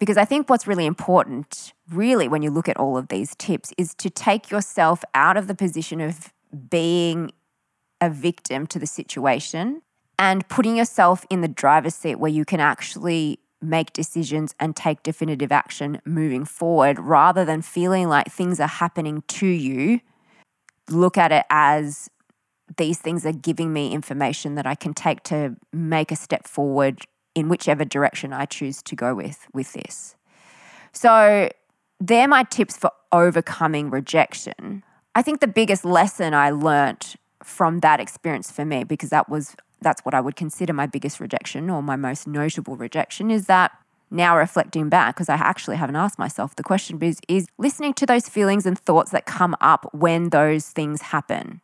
Because 0.02 0.18
I 0.18 0.26
think 0.26 0.50
what's 0.50 0.66
really 0.66 0.88
important, 0.88 1.74
really, 1.92 2.28
when 2.28 2.42
you 2.42 2.50
look 2.50 2.68
at 2.68 2.76
all 2.76 2.98
of 2.98 3.10
these 3.10 3.36
tips, 3.36 3.72
is 3.78 3.94
to 3.94 4.10
take 4.10 4.50
yourself 4.50 5.04
out 5.14 5.38
of 5.38 5.46
the 5.46 5.54
position 5.54 6.02
of 6.02 6.34
being 6.72 7.32
a 8.02 8.10
victim 8.10 8.66
to 8.66 8.80
the 8.80 8.88
situation 8.88 9.84
and 10.18 10.50
putting 10.50 10.76
yourself 10.76 11.24
in 11.30 11.42
the 11.42 11.48
driver's 11.48 11.94
seat 11.94 12.16
where 12.16 12.32
you 12.32 12.46
can 12.46 12.60
actually 12.60 13.38
make 13.62 13.94
decisions 13.94 14.56
and 14.60 14.76
take 14.76 15.04
definitive 15.04 15.52
action 15.52 16.02
moving 16.04 16.46
forward 16.46 16.98
rather 16.98 17.46
than 17.46 17.62
feeling 17.62 18.10
like 18.10 18.32
things 18.32 18.60
are 18.60 18.68
happening 18.68 19.22
to 19.28 19.46
you. 19.46 20.00
Look 20.90 21.16
at 21.16 21.32
it 21.32 21.46
as 21.52 22.10
these 22.76 22.98
things 22.98 23.24
are 23.24 23.34
giving 23.34 23.72
me 23.72 23.94
information 23.94 24.56
that 24.56 24.66
I 24.66 24.74
can 24.74 24.96
take 24.96 25.22
to 25.26 25.58
make 25.72 26.12
a 26.12 26.16
step 26.16 26.48
forward 26.48 27.02
in 27.36 27.50
whichever 27.50 27.86
direction 27.86 28.34
I 28.34 28.46
choose 28.46 28.82
to 28.84 28.96
go 28.96 29.16
with 29.16 29.48
with 29.54 29.74
this. 29.74 30.16
So, 30.94 31.50
they're 32.00 32.28
my 32.28 32.44
tips 32.44 32.78
for 32.78 32.92
overcoming 33.12 33.90
rejection. 33.90 34.84
I 35.16 35.22
think 35.22 35.40
the 35.40 35.48
biggest 35.48 35.86
lesson 35.86 36.34
I 36.34 36.50
learnt 36.50 37.16
from 37.44 37.80
that 37.80 38.00
experience 38.00 38.52
for 38.52 38.66
me 38.66 38.84
because 38.84 39.10
that 39.10 39.30
was 39.30 39.56
that's 39.82 40.02
what 40.06 40.14
I 40.14 40.22
would 40.22 40.36
consider 40.36 40.74
my 40.74 40.86
biggest 40.86 41.20
rejection 41.20 41.70
or 41.70 41.82
my 41.82 41.96
most 41.96 42.28
notable 42.28 42.76
rejection 42.76 43.32
is 43.32 43.48
that 43.48 43.72
now 44.12 44.38
reflecting 44.38 44.90
back, 44.90 45.16
because 45.16 45.30
I 45.30 45.36
actually 45.36 45.78
haven't 45.78 45.96
asked 45.96 46.20
myself 46.20 46.56
the 46.56 46.64
question, 46.64 47.02
is, 47.02 47.20
is 47.28 47.48
listening 47.58 47.94
to 47.96 48.06
those 48.06 48.28
feelings 48.28 48.66
and 48.66 48.78
thoughts 48.78 49.12
that 49.12 49.26
come 49.26 49.56
up 49.62 49.90
when 49.94 50.30
those 50.30 50.68
things 50.68 51.02
happen. 51.02 51.62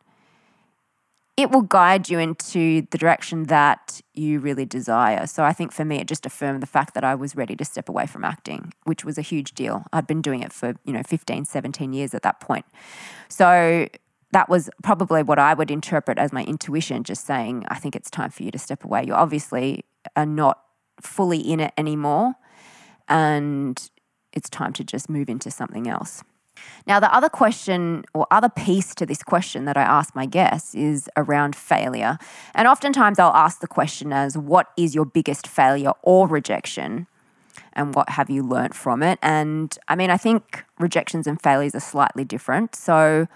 It 1.38 1.52
will 1.52 1.62
guide 1.62 2.10
you 2.10 2.18
into 2.18 2.82
the 2.90 2.98
direction 2.98 3.44
that 3.44 4.00
you 4.12 4.40
really 4.40 4.66
desire. 4.66 5.24
So 5.28 5.44
I 5.44 5.52
think 5.52 5.70
for 5.70 5.84
me, 5.84 5.98
it 6.00 6.08
just 6.08 6.26
affirmed 6.26 6.60
the 6.60 6.66
fact 6.66 6.94
that 6.94 7.04
I 7.04 7.14
was 7.14 7.36
ready 7.36 7.54
to 7.54 7.64
step 7.64 7.88
away 7.88 8.06
from 8.06 8.24
acting, 8.24 8.72
which 8.86 9.04
was 9.04 9.18
a 9.18 9.22
huge 9.22 9.52
deal. 9.52 9.84
I'd 9.92 10.08
been 10.08 10.20
doing 10.20 10.42
it 10.42 10.52
for, 10.52 10.74
you 10.84 10.92
know, 10.92 11.04
15, 11.04 11.44
17 11.44 11.92
years 11.92 12.12
at 12.12 12.22
that 12.22 12.40
point. 12.40 12.64
So 13.28 13.86
that 14.32 14.48
was 14.48 14.68
probably 14.82 15.22
what 15.22 15.38
I 15.38 15.54
would 15.54 15.70
interpret 15.70 16.18
as 16.18 16.32
my 16.32 16.42
intuition, 16.42 17.04
just 17.04 17.24
saying, 17.24 17.64
I 17.68 17.78
think 17.78 17.94
it's 17.94 18.10
time 18.10 18.30
for 18.30 18.42
you 18.42 18.50
to 18.50 18.58
step 18.58 18.82
away. 18.82 19.04
You 19.06 19.14
obviously 19.14 19.84
are 20.16 20.26
not 20.26 20.60
fully 21.00 21.38
in 21.38 21.60
it 21.60 21.72
anymore, 21.78 22.34
and 23.06 23.80
it's 24.32 24.50
time 24.50 24.72
to 24.72 24.82
just 24.82 25.08
move 25.08 25.30
into 25.30 25.52
something 25.52 25.86
else. 25.86 26.24
Now, 26.86 27.00
the 27.00 27.14
other 27.14 27.28
question 27.28 28.04
or 28.14 28.26
other 28.30 28.48
piece 28.48 28.94
to 28.94 29.06
this 29.06 29.22
question 29.22 29.66
that 29.66 29.76
I 29.76 29.82
ask 29.82 30.14
my 30.14 30.26
guests 30.26 30.74
is 30.74 31.08
around 31.16 31.54
failure. 31.54 32.18
And 32.54 32.66
oftentimes 32.66 33.18
I'll 33.18 33.34
ask 33.34 33.60
the 33.60 33.66
question 33.66 34.12
as, 34.12 34.38
What 34.38 34.70
is 34.76 34.94
your 34.94 35.04
biggest 35.04 35.46
failure 35.46 35.92
or 36.02 36.26
rejection? 36.26 37.06
And 37.74 37.94
what 37.94 38.08
have 38.10 38.30
you 38.30 38.42
learnt 38.42 38.74
from 38.74 39.02
it? 39.02 39.18
And 39.22 39.76
I 39.86 39.94
mean, 39.96 40.10
I 40.10 40.16
think 40.16 40.64
rejections 40.78 41.26
and 41.26 41.40
failures 41.40 41.74
are 41.74 41.80
slightly 41.80 42.24
different. 42.24 42.74
So 42.74 43.28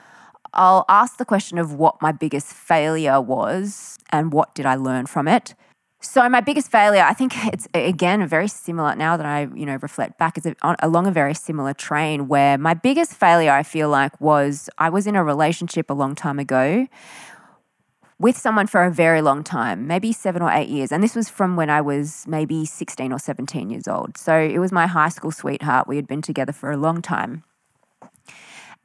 I'll 0.54 0.84
ask 0.88 1.16
the 1.16 1.24
question 1.24 1.58
of 1.58 1.74
what 1.74 2.00
my 2.02 2.12
biggest 2.12 2.48
failure 2.48 3.20
was 3.20 3.98
and 4.10 4.32
what 4.32 4.54
did 4.54 4.66
I 4.66 4.74
learn 4.74 5.06
from 5.06 5.28
it. 5.28 5.54
So 6.04 6.28
my 6.28 6.40
biggest 6.40 6.68
failure, 6.68 7.02
I 7.02 7.14
think 7.14 7.32
it's 7.46 7.68
again 7.72 8.26
very 8.26 8.48
similar 8.48 8.94
now 8.96 9.16
that 9.16 9.24
I 9.24 9.42
you 9.54 9.64
know 9.64 9.78
reflect 9.80 10.18
back, 10.18 10.36
is 10.36 10.46
along 10.62 11.06
a 11.06 11.12
very 11.12 11.32
similar 11.32 11.72
train 11.72 12.26
where 12.26 12.58
my 12.58 12.74
biggest 12.74 13.14
failure 13.14 13.52
I 13.52 13.62
feel 13.62 13.88
like 13.88 14.20
was 14.20 14.68
I 14.78 14.90
was 14.90 15.06
in 15.06 15.14
a 15.14 15.22
relationship 15.22 15.88
a 15.90 15.94
long 15.94 16.14
time 16.14 16.40
ago 16.40 16.88
with 18.18 18.36
someone 18.36 18.66
for 18.66 18.84
a 18.84 18.90
very 18.90 19.22
long 19.22 19.42
time, 19.42 19.86
maybe 19.86 20.12
seven 20.12 20.42
or 20.42 20.50
eight 20.50 20.68
years, 20.68 20.92
and 20.92 21.02
this 21.02 21.14
was 21.14 21.28
from 21.28 21.56
when 21.56 21.70
I 21.70 21.80
was 21.80 22.24
maybe 22.26 22.66
sixteen 22.66 23.12
or 23.12 23.20
seventeen 23.20 23.70
years 23.70 23.86
old. 23.86 24.18
So 24.18 24.36
it 24.36 24.58
was 24.58 24.72
my 24.72 24.88
high 24.88 25.08
school 25.08 25.30
sweetheart. 25.30 25.86
We 25.86 25.96
had 25.96 26.08
been 26.08 26.20
together 26.20 26.52
for 26.52 26.72
a 26.72 26.76
long 26.76 27.00
time. 27.00 27.44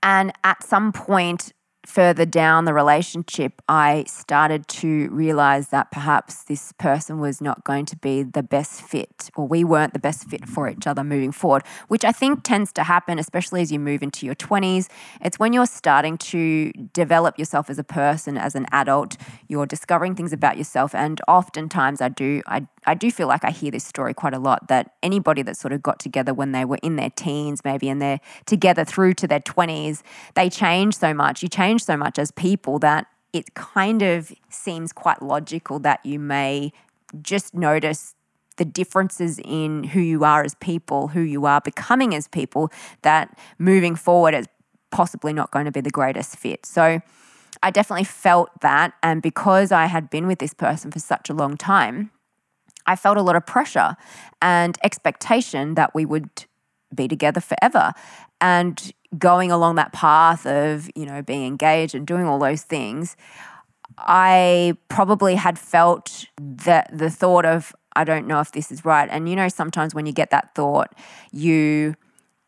And 0.04 0.32
at 0.44 0.64
some 0.64 0.94
point, 0.94 1.52
further 1.88 2.26
down 2.26 2.66
the 2.66 2.74
relationship, 2.74 3.62
I 3.70 4.04
started 4.08 4.68
to 4.68 5.10
realize 5.10 5.70
that 5.70 5.90
perhaps 5.90 6.44
this 6.44 6.74
person 6.74 7.20
was 7.20 7.40
not 7.40 7.64
going 7.64 7.86
to 7.86 7.96
be 7.96 8.24
the 8.24 8.44
best 8.44 8.82
fit, 8.82 9.30
or 9.38 9.48
we 9.48 9.64
weren't 9.64 9.94
the 9.94 10.00
best 10.00 10.26
fit 10.30 10.48
for 10.48 10.68
each 10.70 10.86
other 10.86 11.02
moving 11.02 11.32
forward, 11.32 11.64
which 11.88 12.04
I 12.04 12.12
think 12.12 12.44
tends 12.44 12.74
to 12.74 12.84
happen, 12.84 13.18
especially 13.18 13.62
as 13.62 13.72
you 13.72 13.80
move 13.80 14.04
into 14.04 14.26
your 14.26 14.36
20s. 14.36 14.90
It's 15.22 15.40
when 15.40 15.54
you're 15.54 15.66
starting 15.66 16.18
to 16.18 16.74
develop 16.92 17.40
yourself 17.40 17.70
as 17.70 17.80
a 17.80 17.86
person, 17.86 18.38
as 18.38 18.54
an 18.54 18.66
adult, 18.74 19.16
you're 19.48 19.66
discovering 19.66 20.14
things 20.14 20.34
about 20.34 20.58
yourself. 20.58 20.94
And 20.94 21.22
oftentimes, 21.26 22.02
I 22.02 22.10
do, 22.10 22.42
I, 22.48 22.68
I 22.88 22.94
do 22.94 23.12
feel 23.12 23.28
like 23.28 23.44
I 23.44 23.52
hear 23.52 23.70
this 23.70 23.84
story 23.84 24.14
quite 24.14 24.34
a 24.34 24.40
lot 24.40 24.70
that 24.70 24.96
anybody 25.04 25.42
that 25.44 25.58
sort 25.58 25.74
of 25.74 25.84
got 25.84 26.00
together 26.00 26.34
when 26.34 26.54
they 26.54 26.66
were 26.66 26.80
in 26.82 26.96
their 26.96 27.10
teens, 27.12 27.64
maybe, 27.64 27.90
and 27.90 28.02
they're 28.02 28.22
together 28.46 28.86
through 28.86 29.14
to 29.16 29.28
their 29.28 29.42
20s, 29.42 30.02
they 30.36 30.50
change 30.50 30.96
so 30.96 31.14
much. 31.14 31.44
You 31.44 31.50
change 31.50 31.84
so 31.84 31.98
much 31.98 32.18
as 32.18 32.32
people 32.32 32.80
that 32.80 33.08
it 33.34 33.54
kind 33.54 34.02
of 34.02 34.32
seems 34.50 34.94
quite 34.94 35.22
logical 35.22 35.80
that 35.80 36.04
you 36.06 36.18
may 36.18 36.72
just 37.22 37.54
notice 37.54 38.16
the 38.56 38.66
differences 38.66 39.40
in 39.44 39.84
who 39.84 40.00
you 40.00 40.24
are 40.24 40.44
as 40.44 40.56
people, 40.56 41.10
who 41.10 41.22
you 41.22 41.46
are 41.46 41.62
becoming 41.62 42.16
as 42.16 42.28
people, 42.28 42.72
that 43.02 43.38
moving 43.60 43.96
forward 43.96 44.34
is 44.34 44.48
possibly 44.92 45.34
not 45.34 45.52
going 45.52 45.66
to 45.66 45.72
be 45.72 45.82
the 45.82 45.92
greatest 45.92 46.38
fit. 46.38 46.66
So 46.66 47.02
I 47.62 47.72
definitely 47.72 48.06
felt 48.06 48.50
that. 48.62 48.94
And 49.04 49.22
because 49.22 49.72
I 49.72 49.86
had 49.86 50.10
been 50.10 50.26
with 50.26 50.40
this 50.40 50.54
person 50.54 50.90
for 50.90 51.00
such 51.00 51.30
a 51.30 51.34
long 51.34 51.58
time, 51.58 52.12
I 52.88 52.96
felt 52.96 53.18
a 53.18 53.22
lot 53.22 53.36
of 53.36 53.46
pressure 53.46 53.96
and 54.42 54.78
expectation 54.84 55.76
that 55.76 55.94
we 55.94 56.06
would 56.06 56.30
be 56.94 57.08
together 57.08 57.42
forever. 57.42 57.94
And 58.40 58.92
going 59.18 59.52
along 59.52 59.76
that 59.76 59.94
path 59.94 60.46
of, 60.46 60.90
you 60.96 61.06
know, 61.06 61.22
being 61.22 61.46
engaged 61.46 61.96
and 61.96 62.08
doing 62.08 62.26
all 62.26 62.40
those 62.40 62.64
things, 62.64 63.16
I 63.98 64.78
probably 64.90 65.36
had 65.36 65.58
felt 65.58 66.26
that 66.40 66.90
the 66.94 67.10
thought 67.10 67.46
of, 67.46 67.76
I 67.96 68.04
don't 68.04 68.28
know 68.28 68.40
if 68.40 68.52
this 68.52 68.72
is 68.72 68.86
right. 68.86 69.10
And 69.12 69.28
you 69.28 69.36
know, 69.36 69.50
sometimes 69.50 69.96
when 69.96 70.06
you 70.06 70.14
get 70.14 70.30
that 70.30 70.54
thought, 70.56 70.94
you 71.32 71.96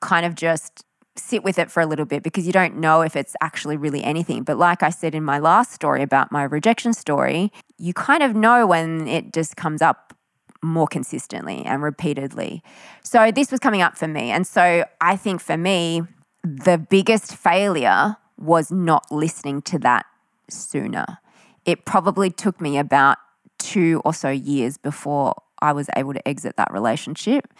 kind 0.01 0.25
of 0.25 0.36
just 0.36 0.86
sit 1.15 1.43
with 1.43 1.60
it 1.60 1.69
for 1.69 1.81
a 1.81 1.86
little 1.86 2.05
bit 2.05 2.24
because 2.24 2.46
you 2.46 2.53
don't 2.53 2.77
know 2.77 3.01
if 3.01 3.15
it's 3.15 3.36
actually 3.41 3.75
really 3.75 4.03
anything. 4.03 4.43
But 4.43 4.58
like 4.58 4.84
I 4.84 4.89
said 4.89 5.13
in 5.15 5.24
my 5.24 5.39
last 5.39 5.74
story 5.74 6.01
about 6.01 6.31
my 6.31 6.43
rejection 6.43 6.93
story, 6.93 7.51
you 7.77 7.93
kind 7.93 8.24
of 8.24 8.36
know 8.36 8.65
when 8.65 9.08
it 9.08 9.34
just 9.34 9.55
comes 9.55 9.81
up 9.81 10.13
more 10.62 10.88
consistently 10.88 11.63
and 11.66 11.82
repeatedly. 11.82 12.62
So 13.04 13.32
this 13.32 13.51
was 13.51 13.60
coming 13.60 13.82
up 13.82 13.98
for 13.98 14.08
me. 14.08 14.32
And 14.32 14.46
so 14.46 14.86
I 15.01 15.16
think 15.16 15.42
for 15.42 15.58
me, 15.58 16.04
the 16.44 16.78
biggest 16.78 17.36
failure 17.36 18.18
was 18.38 18.72
not 18.72 19.12
listening 19.12 19.62
to 19.63 19.80
that 19.80 20.06
sooner. 20.50 21.20
It 21.66 21.86
probably 21.86 22.30
took 22.30 22.60
me 22.62 22.78
about 22.78 23.18
two 23.58 24.01
or 24.06 24.13
so 24.13 24.30
years 24.30 24.78
before 24.78 25.34
I 25.62 25.74
was 25.74 25.89
able 25.96 26.13
to 26.13 26.28
exit 26.28 26.56
that 26.58 26.72
relationship. 26.72 27.54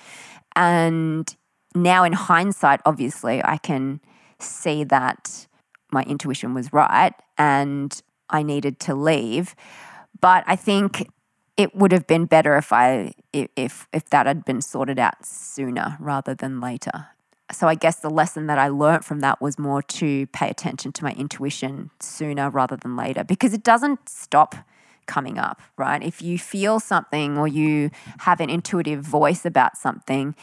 And 0.56 1.34
now, 1.76 2.04
in 2.04 2.14
hindsight, 2.14 2.82
obviously, 2.86 3.44
I 3.44 3.58
can 3.58 4.00
see 4.40 4.84
that 4.86 5.48
my 5.92 6.04
intuition 6.04 6.54
was 6.54 6.74
right 6.74 7.14
and 7.38 8.02
I 8.30 8.44
needed 8.44 8.80
to 8.82 8.96
leave. 8.96 9.56
But 10.20 10.44
I 10.48 10.56
think 10.56 11.08
it 11.60 11.76
would 11.76 11.92
have 11.92 12.08
been 12.08 12.26
better 12.26 12.56
if 12.56 12.72
I 12.72 13.12
if 13.34 13.86
if 13.92 14.10
that 14.12 14.26
had 14.26 14.46
been 14.46 14.62
sorted 14.62 14.98
out 14.98 15.26
sooner 15.26 15.98
rather 16.00 16.34
than 16.34 16.62
later. 16.62 17.08
So 17.52 17.68
I 17.68 17.76
guess 17.76 17.98
the 17.98 18.10
lesson 18.10 18.48
that 18.48 18.58
I 18.58 18.70
learned 18.70 19.04
from 19.04 19.20
that 19.20 19.42
was 19.42 19.60
more 19.60 19.82
to 19.82 20.28
pay 20.28 20.50
attention 20.50 20.94
to 20.94 21.04
my 21.04 21.12
intuition 21.12 21.90
sooner 22.00 22.50
rather 22.50 22.78
than 22.78 22.96
later 22.96 23.26
because 23.26 23.54
it 23.54 23.64
doesn't 23.64 24.08
stop 24.08 24.56
coming 25.06 25.38
up, 25.38 25.60
right? 25.76 26.02
If 26.02 26.22
you 26.22 26.40
feel 26.40 26.80
something 26.80 27.38
or 27.38 27.48
you 27.48 27.90
have 28.20 28.40
an 28.40 28.50
intuitive 28.50 29.04
voice 29.04 29.46
about 29.46 29.76
something, 29.76 30.36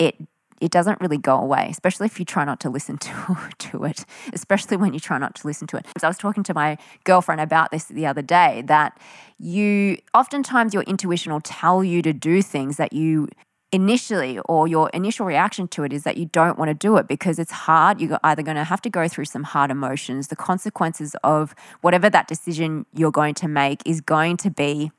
it 0.00 0.16
it 0.60 0.70
doesn't 0.70 1.00
really 1.00 1.18
go 1.18 1.36
away, 1.36 1.68
especially 1.70 2.06
if 2.06 2.18
you 2.18 2.24
try 2.24 2.44
not 2.44 2.60
to 2.60 2.70
listen 2.70 2.98
to, 3.06 3.38
to 3.58 3.84
it, 3.84 4.04
especially 4.32 4.76
when 4.76 4.94
you 4.94 5.00
try 5.00 5.18
not 5.18 5.34
to 5.36 5.46
listen 5.46 5.66
to 5.68 5.76
it. 5.76 5.86
I 6.02 6.08
was 6.08 6.18
talking 6.18 6.42
to 6.44 6.54
my 6.54 6.78
girlfriend 7.04 7.40
about 7.40 7.70
this 7.70 7.84
the 7.84 8.06
other 8.06 8.22
day 8.22 8.62
that 8.66 8.98
you 9.38 9.98
oftentimes 10.12 10.74
your 10.74 10.84
intuition 10.84 11.32
will 11.32 11.40
tell 11.40 11.82
you 11.82 12.02
to 12.02 12.12
do 12.12 12.42
things 12.42 12.76
that 12.76 12.92
you 12.92 13.28
initially 13.74 14.38
or 14.44 14.68
your 14.68 14.88
initial 14.90 15.26
reaction 15.26 15.66
to 15.66 15.82
it 15.82 15.92
is 15.92 16.04
that 16.04 16.16
you 16.16 16.26
don't 16.26 16.56
want 16.56 16.68
to 16.68 16.74
do 16.74 16.96
it 16.96 17.08
because 17.08 17.40
it's 17.40 17.50
hard. 17.50 18.00
You're 18.00 18.20
either 18.22 18.42
going 18.42 18.56
to 18.56 18.62
have 18.62 18.80
to 18.82 18.90
go 18.90 19.08
through 19.08 19.24
some 19.24 19.42
hard 19.42 19.72
emotions. 19.72 20.28
The 20.28 20.36
consequences 20.36 21.16
of 21.24 21.56
whatever 21.80 22.08
that 22.08 22.28
decision 22.28 22.86
you're 22.94 23.10
going 23.10 23.34
to 23.34 23.48
make 23.48 23.82
is 23.84 24.00
going 24.00 24.36
to 24.38 24.50
be 24.50 24.92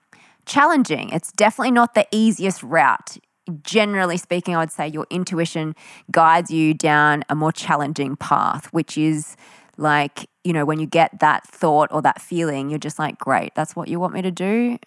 challenging. 0.45 1.09
It's 1.09 1.31
definitely 1.31 1.71
not 1.71 1.93
the 1.93 2.05
easiest 2.11 2.63
route. 2.63 3.17
Generally 3.63 4.17
speaking, 4.17 4.55
I 4.55 4.59
would 4.59 4.71
say 4.71 4.87
your 4.87 5.05
intuition 5.09 5.75
guides 6.11 6.49
you 6.49 6.73
down 6.73 7.23
a 7.29 7.35
more 7.35 7.51
challenging 7.51 8.15
path, 8.15 8.67
which 8.73 8.97
is 8.97 9.37
like, 9.77 10.27
you 10.43 10.53
know, 10.53 10.65
when 10.65 10.79
you 10.79 10.87
get 10.87 11.19
that 11.19 11.45
thought 11.47 11.89
or 11.91 12.01
that 12.01 12.21
feeling, 12.21 12.69
you're 12.69 12.79
just 12.79 12.97
like, 12.97 13.17
great, 13.17 13.53
that's 13.55 13.75
what 13.75 13.87
you 13.87 13.99
want 13.99 14.13
me 14.13 14.21
to 14.21 14.31
do. 14.31 14.77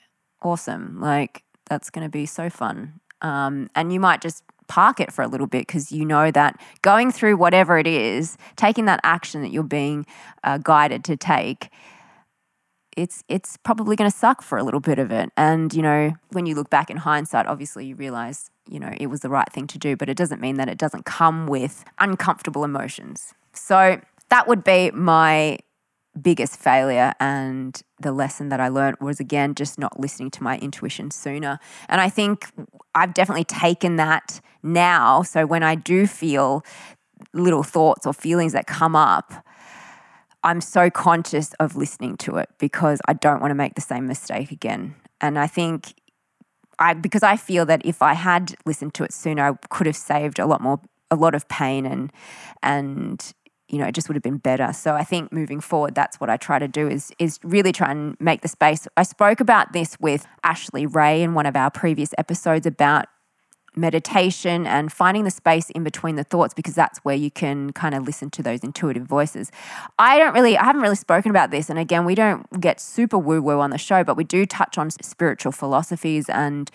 Awesome. 0.43 1.01
Like, 1.01 1.45
that's 1.69 1.91
going 1.91 2.05
to 2.05 2.11
be 2.11 2.27
so 2.27 2.49
fun. 2.51 3.01
Um, 3.21 3.69
and 3.75 3.93
you 3.93 4.01
might 4.01 4.21
just 4.21 4.43
park 4.69 5.01
it 5.01 5.13
for 5.13 5.23
a 5.23 5.29
little 5.29 5.47
bit 5.47 5.67
because 5.67 5.91
you 5.91 6.05
know 6.05 6.31
that 6.31 6.61
going 6.83 7.11
through 7.11 7.37
whatever 7.37 7.79
it 7.79 7.87
is, 7.87 8.37
taking 8.57 8.85
that 8.85 9.01
action 9.03 9.43
that 9.43 9.51
you're 9.51 9.63
being 9.63 10.07
uh, 10.45 10.59
guided 10.59 11.05
to 11.05 11.17
take, 11.17 11.71
it's 12.99 13.23
it's 13.29 13.57
probably 13.59 13.95
going 13.95 14.11
to 14.11 14.17
suck 14.17 14.43
for 14.43 14.59
a 14.59 14.65
little 14.65 14.81
bit 14.81 14.99
of 14.99 15.13
it. 15.13 15.31
And 15.37 15.73
you 15.73 15.83
know, 15.83 16.13
when 16.31 16.47
you 16.47 16.55
look 16.57 16.69
back 16.69 16.91
in 16.91 16.97
hindsight, 16.99 17.47
obviously 17.47 17.87
you 17.87 17.95
realize 17.95 18.51
you 18.69 18.81
know 18.81 18.93
it 18.97 19.07
was 19.07 19.21
the 19.21 19.29
right 19.29 19.51
thing 19.53 19.69
to 19.69 19.79
do, 19.79 19.97
but 19.97 20.09
it 20.09 20.17
doesn't 20.17 20.41
mean 20.41 20.57
that 20.57 20.69
it 20.69 20.79
doesn't 20.79 21.05
come 21.05 21.47
with 21.47 21.85
uncomfortable 21.99 22.65
emotions. 22.65 23.35
So 23.53 24.01
that 24.31 24.49
would 24.49 24.65
be 24.65 24.91
my 24.91 25.59
biggest 26.21 26.57
failure 26.57 27.15
and 27.21 27.81
the 28.01 28.11
lesson 28.11 28.49
that 28.49 28.59
I 28.59 28.69
learned 28.69 28.97
was 29.01 29.21
again 29.21 29.55
just 29.55 29.79
not 29.79 30.01
listening 30.01 30.31
to 30.33 30.43
my 30.43 30.59
intuition 30.59 31.13
sooner. 31.13 31.61
And 31.89 32.01
I 32.01 32.09
think 32.09 32.51
I've 32.97 33.15
definitely 33.15 33.45
taken 33.45 33.97
that 33.97 34.41
now. 34.63 35.23
So 35.23 35.47
when 35.47 35.63
I 35.63 35.77
do 35.77 36.09
feel 36.09 36.65
little 37.33 37.63
thoughts 37.63 38.07
or 38.07 38.13
feelings 38.13 38.53
that 38.55 38.67
come 38.67 38.97
up, 38.97 39.45
I'm 40.49 40.63
so 40.63 40.89
conscious 40.89 41.53
of 41.61 41.77
listening 41.77 42.17
to 42.19 42.39
it 42.39 42.49
because 42.59 43.01
I 43.07 43.13
don't 43.13 43.43
want 43.43 43.51
to 43.51 43.55
make 43.55 43.75
the 43.75 43.83
same 43.83 44.07
mistake 44.07 44.51
again. 44.51 44.95
And 45.21 45.39
I 45.39 45.47
think 45.47 45.93
I 46.79 46.95
because 46.95 47.23
I 47.23 47.37
feel 47.37 47.67
that 47.67 47.85
if 47.85 48.01
I 48.01 48.15
had 48.15 48.55
listened 48.65 48.95
to 48.95 49.05
it 49.05 49.13
sooner, 49.13 49.47
I 49.47 49.67
could 49.69 49.87
have 49.87 49.95
saved 49.95 50.39
a 50.39 50.47
lot 50.47 50.63
more 50.63 50.81
a 51.11 51.17
lot 51.17 51.35
of 51.35 51.47
pain 51.49 51.85
and 51.85 52.11
and 52.63 53.35
you 53.69 53.77
know, 53.77 53.85
it 53.85 53.95
just 53.95 54.09
would 54.09 54.17
have 54.17 54.23
been 54.23 54.39
better. 54.39 54.73
So 54.73 54.95
I 54.95 55.05
think 55.05 55.31
moving 55.31 55.61
forward, 55.61 55.95
that's 55.95 56.19
what 56.19 56.31
I 56.31 56.39
try 56.39 56.59
to 56.59 56.67
do 56.67 56.89
is 56.89 57.13
is 57.19 57.39
really 57.43 57.71
try 57.71 57.91
and 57.91 58.17
make 58.19 58.41
the 58.41 58.49
space. 58.49 58.89
I 58.97 59.03
spoke 59.03 59.41
about 59.41 59.75
this 59.75 59.99
with 60.01 60.27
Ashley 60.45 60.87
Ray 60.87 61.23
in 61.23 61.35
one 61.35 61.45
of 61.45 61.57
our 61.57 61.71
previous 61.71 62.15
episodes 62.17 62.65
about 62.65 63.05
meditation 63.79 64.67
and 64.67 64.93
finding 64.93 65.25
the 65.25 65.31
space 65.31 65.71
in 65.71 65.85
between 65.85 66.17
the 66.17 66.25
thoughts 66.25 66.55
because 66.55 66.75
that's 66.75 66.99
where 67.01 67.17
you 67.17 67.31
can 67.31 67.73
kind 67.73 67.95
of 67.95 68.05
listen 68.05 68.31
to 68.31 68.43
those 68.43 68.63
intuitive 68.63 69.05
voices. 69.05 69.51
I 69.99 70.19
don't 70.19 70.35
really 70.35 70.59
I 70.59 70.65
haven't 70.65 70.83
really 70.83 70.97
spoken 70.97 71.31
about 71.31 71.51
this 71.51 71.71
and 71.71 71.79
again 71.79 72.05
we 72.05 72.15
don't 72.15 72.61
get 72.61 72.81
super 72.81 73.19
woo 73.19 73.41
woo 73.41 73.61
on 73.61 73.71
the 73.71 73.79
show 73.79 74.05
but 74.05 74.17
we 74.17 74.25
do 74.25 74.47
touch 74.47 74.79
on 74.79 74.91
spiritual 74.91 75.53
philosophies 75.53 76.29
and 76.29 76.71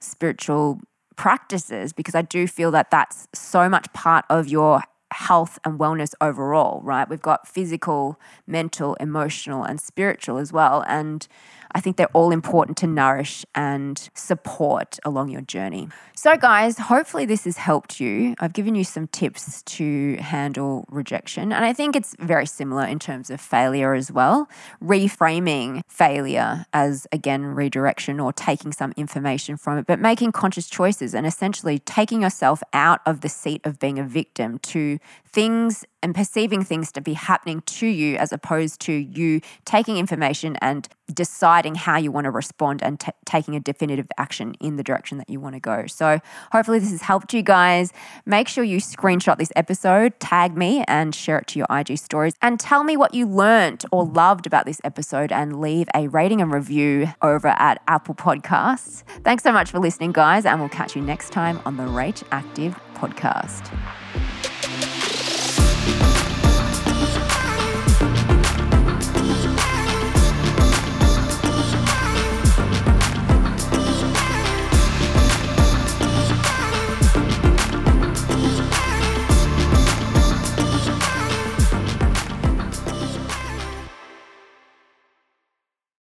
spiritual 0.00 0.80
practices 1.16 1.92
because 1.92 2.14
I 2.14 2.22
do 2.22 2.46
feel 2.46 2.70
that 2.70 2.90
that's 2.90 3.28
so 3.34 3.68
much 3.68 3.92
part 3.92 4.24
of 4.30 4.48
your 4.48 4.82
health 5.12 5.58
and 5.64 5.78
wellness 5.78 6.14
overall, 6.20 6.80
right? 6.82 7.08
We've 7.08 7.20
got 7.20 7.46
physical, 7.46 8.18
mental, 8.46 8.94
emotional, 8.94 9.64
and 9.64 9.80
spiritual 9.80 10.38
as 10.38 10.52
well. 10.52 10.84
And 10.86 11.26
I 11.72 11.80
think 11.80 11.96
they're 11.96 12.08
all 12.12 12.32
important 12.32 12.76
to 12.78 12.86
nourish 12.86 13.44
and 13.54 14.08
support 14.14 14.98
along 15.04 15.28
your 15.30 15.40
journey. 15.40 15.88
So, 16.14 16.36
guys, 16.36 16.78
hopefully 16.78 17.24
this 17.24 17.44
has 17.44 17.56
helped 17.56 18.00
you. 18.00 18.34
I've 18.40 18.52
given 18.52 18.74
you 18.74 18.84
some 18.84 19.06
tips 19.08 19.62
to 19.62 20.16
handle 20.16 20.84
rejection, 20.90 21.52
and 21.52 21.64
I 21.64 21.72
think 21.72 21.96
it's 21.96 22.14
very 22.18 22.46
similar 22.46 22.84
in 22.84 22.98
terms 22.98 23.30
of 23.30 23.40
failure 23.40 23.94
as 23.94 24.10
well. 24.12 24.48
Reframing 24.82 25.82
failure 25.88 26.66
as, 26.72 27.06
again, 27.12 27.46
redirection 27.46 28.20
or 28.20 28.32
taking 28.32 28.72
some 28.72 28.92
information 28.96 29.56
from 29.56 29.78
it, 29.78 29.86
but 29.86 29.98
making 29.98 30.32
conscious 30.32 30.68
choices 30.68 31.14
and 31.14 31.26
essentially 31.26 31.78
taking 31.78 32.22
yourself 32.22 32.62
out 32.72 33.00
of 33.06 33.20
the 33.20 33.28
seat 33.28 33.64
of 33.64 33.78
being 33.78 33.98
a 33.98 34.04
victim 34.04 34.58
to 34.58 34.98
things 35.26 35.84
and 36.02 36.14
perceiving 36.14 36.64
things 36.64 36.90
to 36.92 37.00
be 37.00 37.12
happening 37.12 37.62
to 37.62 37.86
you 37.86 38.16
as 38.16 38.32
opposed 38.32 38.80
to 38.80 38.92
you 38.92 39.40
taking 39.64 39.96
information 39.96 40.56
and 40.56 40.88
deciding 41.12 41.74
how 41.74 41.96
you 41.98 42.10
want 42.10 42.24
to 42.24 42.30
respond 42.30 42.82
and 42.82 43.00
t- 43.00 43.12
taking 43.24 43.54
a 43.54 43.60
definitive 43.60 44.06
action 44.16 44.54
in 44.60 44.76
the 44.76 44.82
direction 44.82 45.18
that 45.18 45.28
you 45.28 45.40
want 45.40 45.54
to 45.54 45.60
go. 45.60 45.86
So, 45.86 46.20
hopefully, 46.52 46.78
this 46.78 46.90
has 46.90 47.02
helped 47.02 47.34
you 47.34 47.42
guys. 47.42 47.92
Make 48.24 48.48
sure 48.48 48.64
you 48.64 48.78
screenshot 48.78 49.38
this 49.38 49.52
episode, 49.56 50.18
tag 50.20 50.56
me, 50.56 50.84
and 50.88 51.14
share 51.14 51.38
it 51.38 51.46
to 51.48 51.58
your 51.58 51.66
IG 51.70 51.98
stories. 51.98 52.34
And 52.42 52.58
tell 52.58 52.84
me 52.84 52.96
what 52.96 53.14
you 53.14 53.26
learned 53.26 53.84
or 53.92 54.04
loved 54.04 54.46
about 54.46 54.66
this 54.66 54.80
episode 54.84 55.32
and 55.32 55.60
leave 55.60 55.88
a 55.94 56.08
rating 56.08 56.40
and 56.40 56.52
review 56.52 57.08
over 57.22 57.48
at 57.48 57.82
Apple 57.88 58.14
Podcasts. 58.14 59.02
Thanks 59.24 59.42
so 59.42 59.52
much 59.52 59.70
for 59.70 59.78
listening, 59.78 60.12
guys, 60.12 60.46
and 60.46 60.60
we'll 60.60 60.68
catch 60.68 60.96
you 60.96 61.02
next 61.02 61.30
time 61.30 61.60
on 61.66 61.76
the 61.76 61.84
Rach 61.84 62.22
Active 62.32 62.78
podcast. 62.94 63.76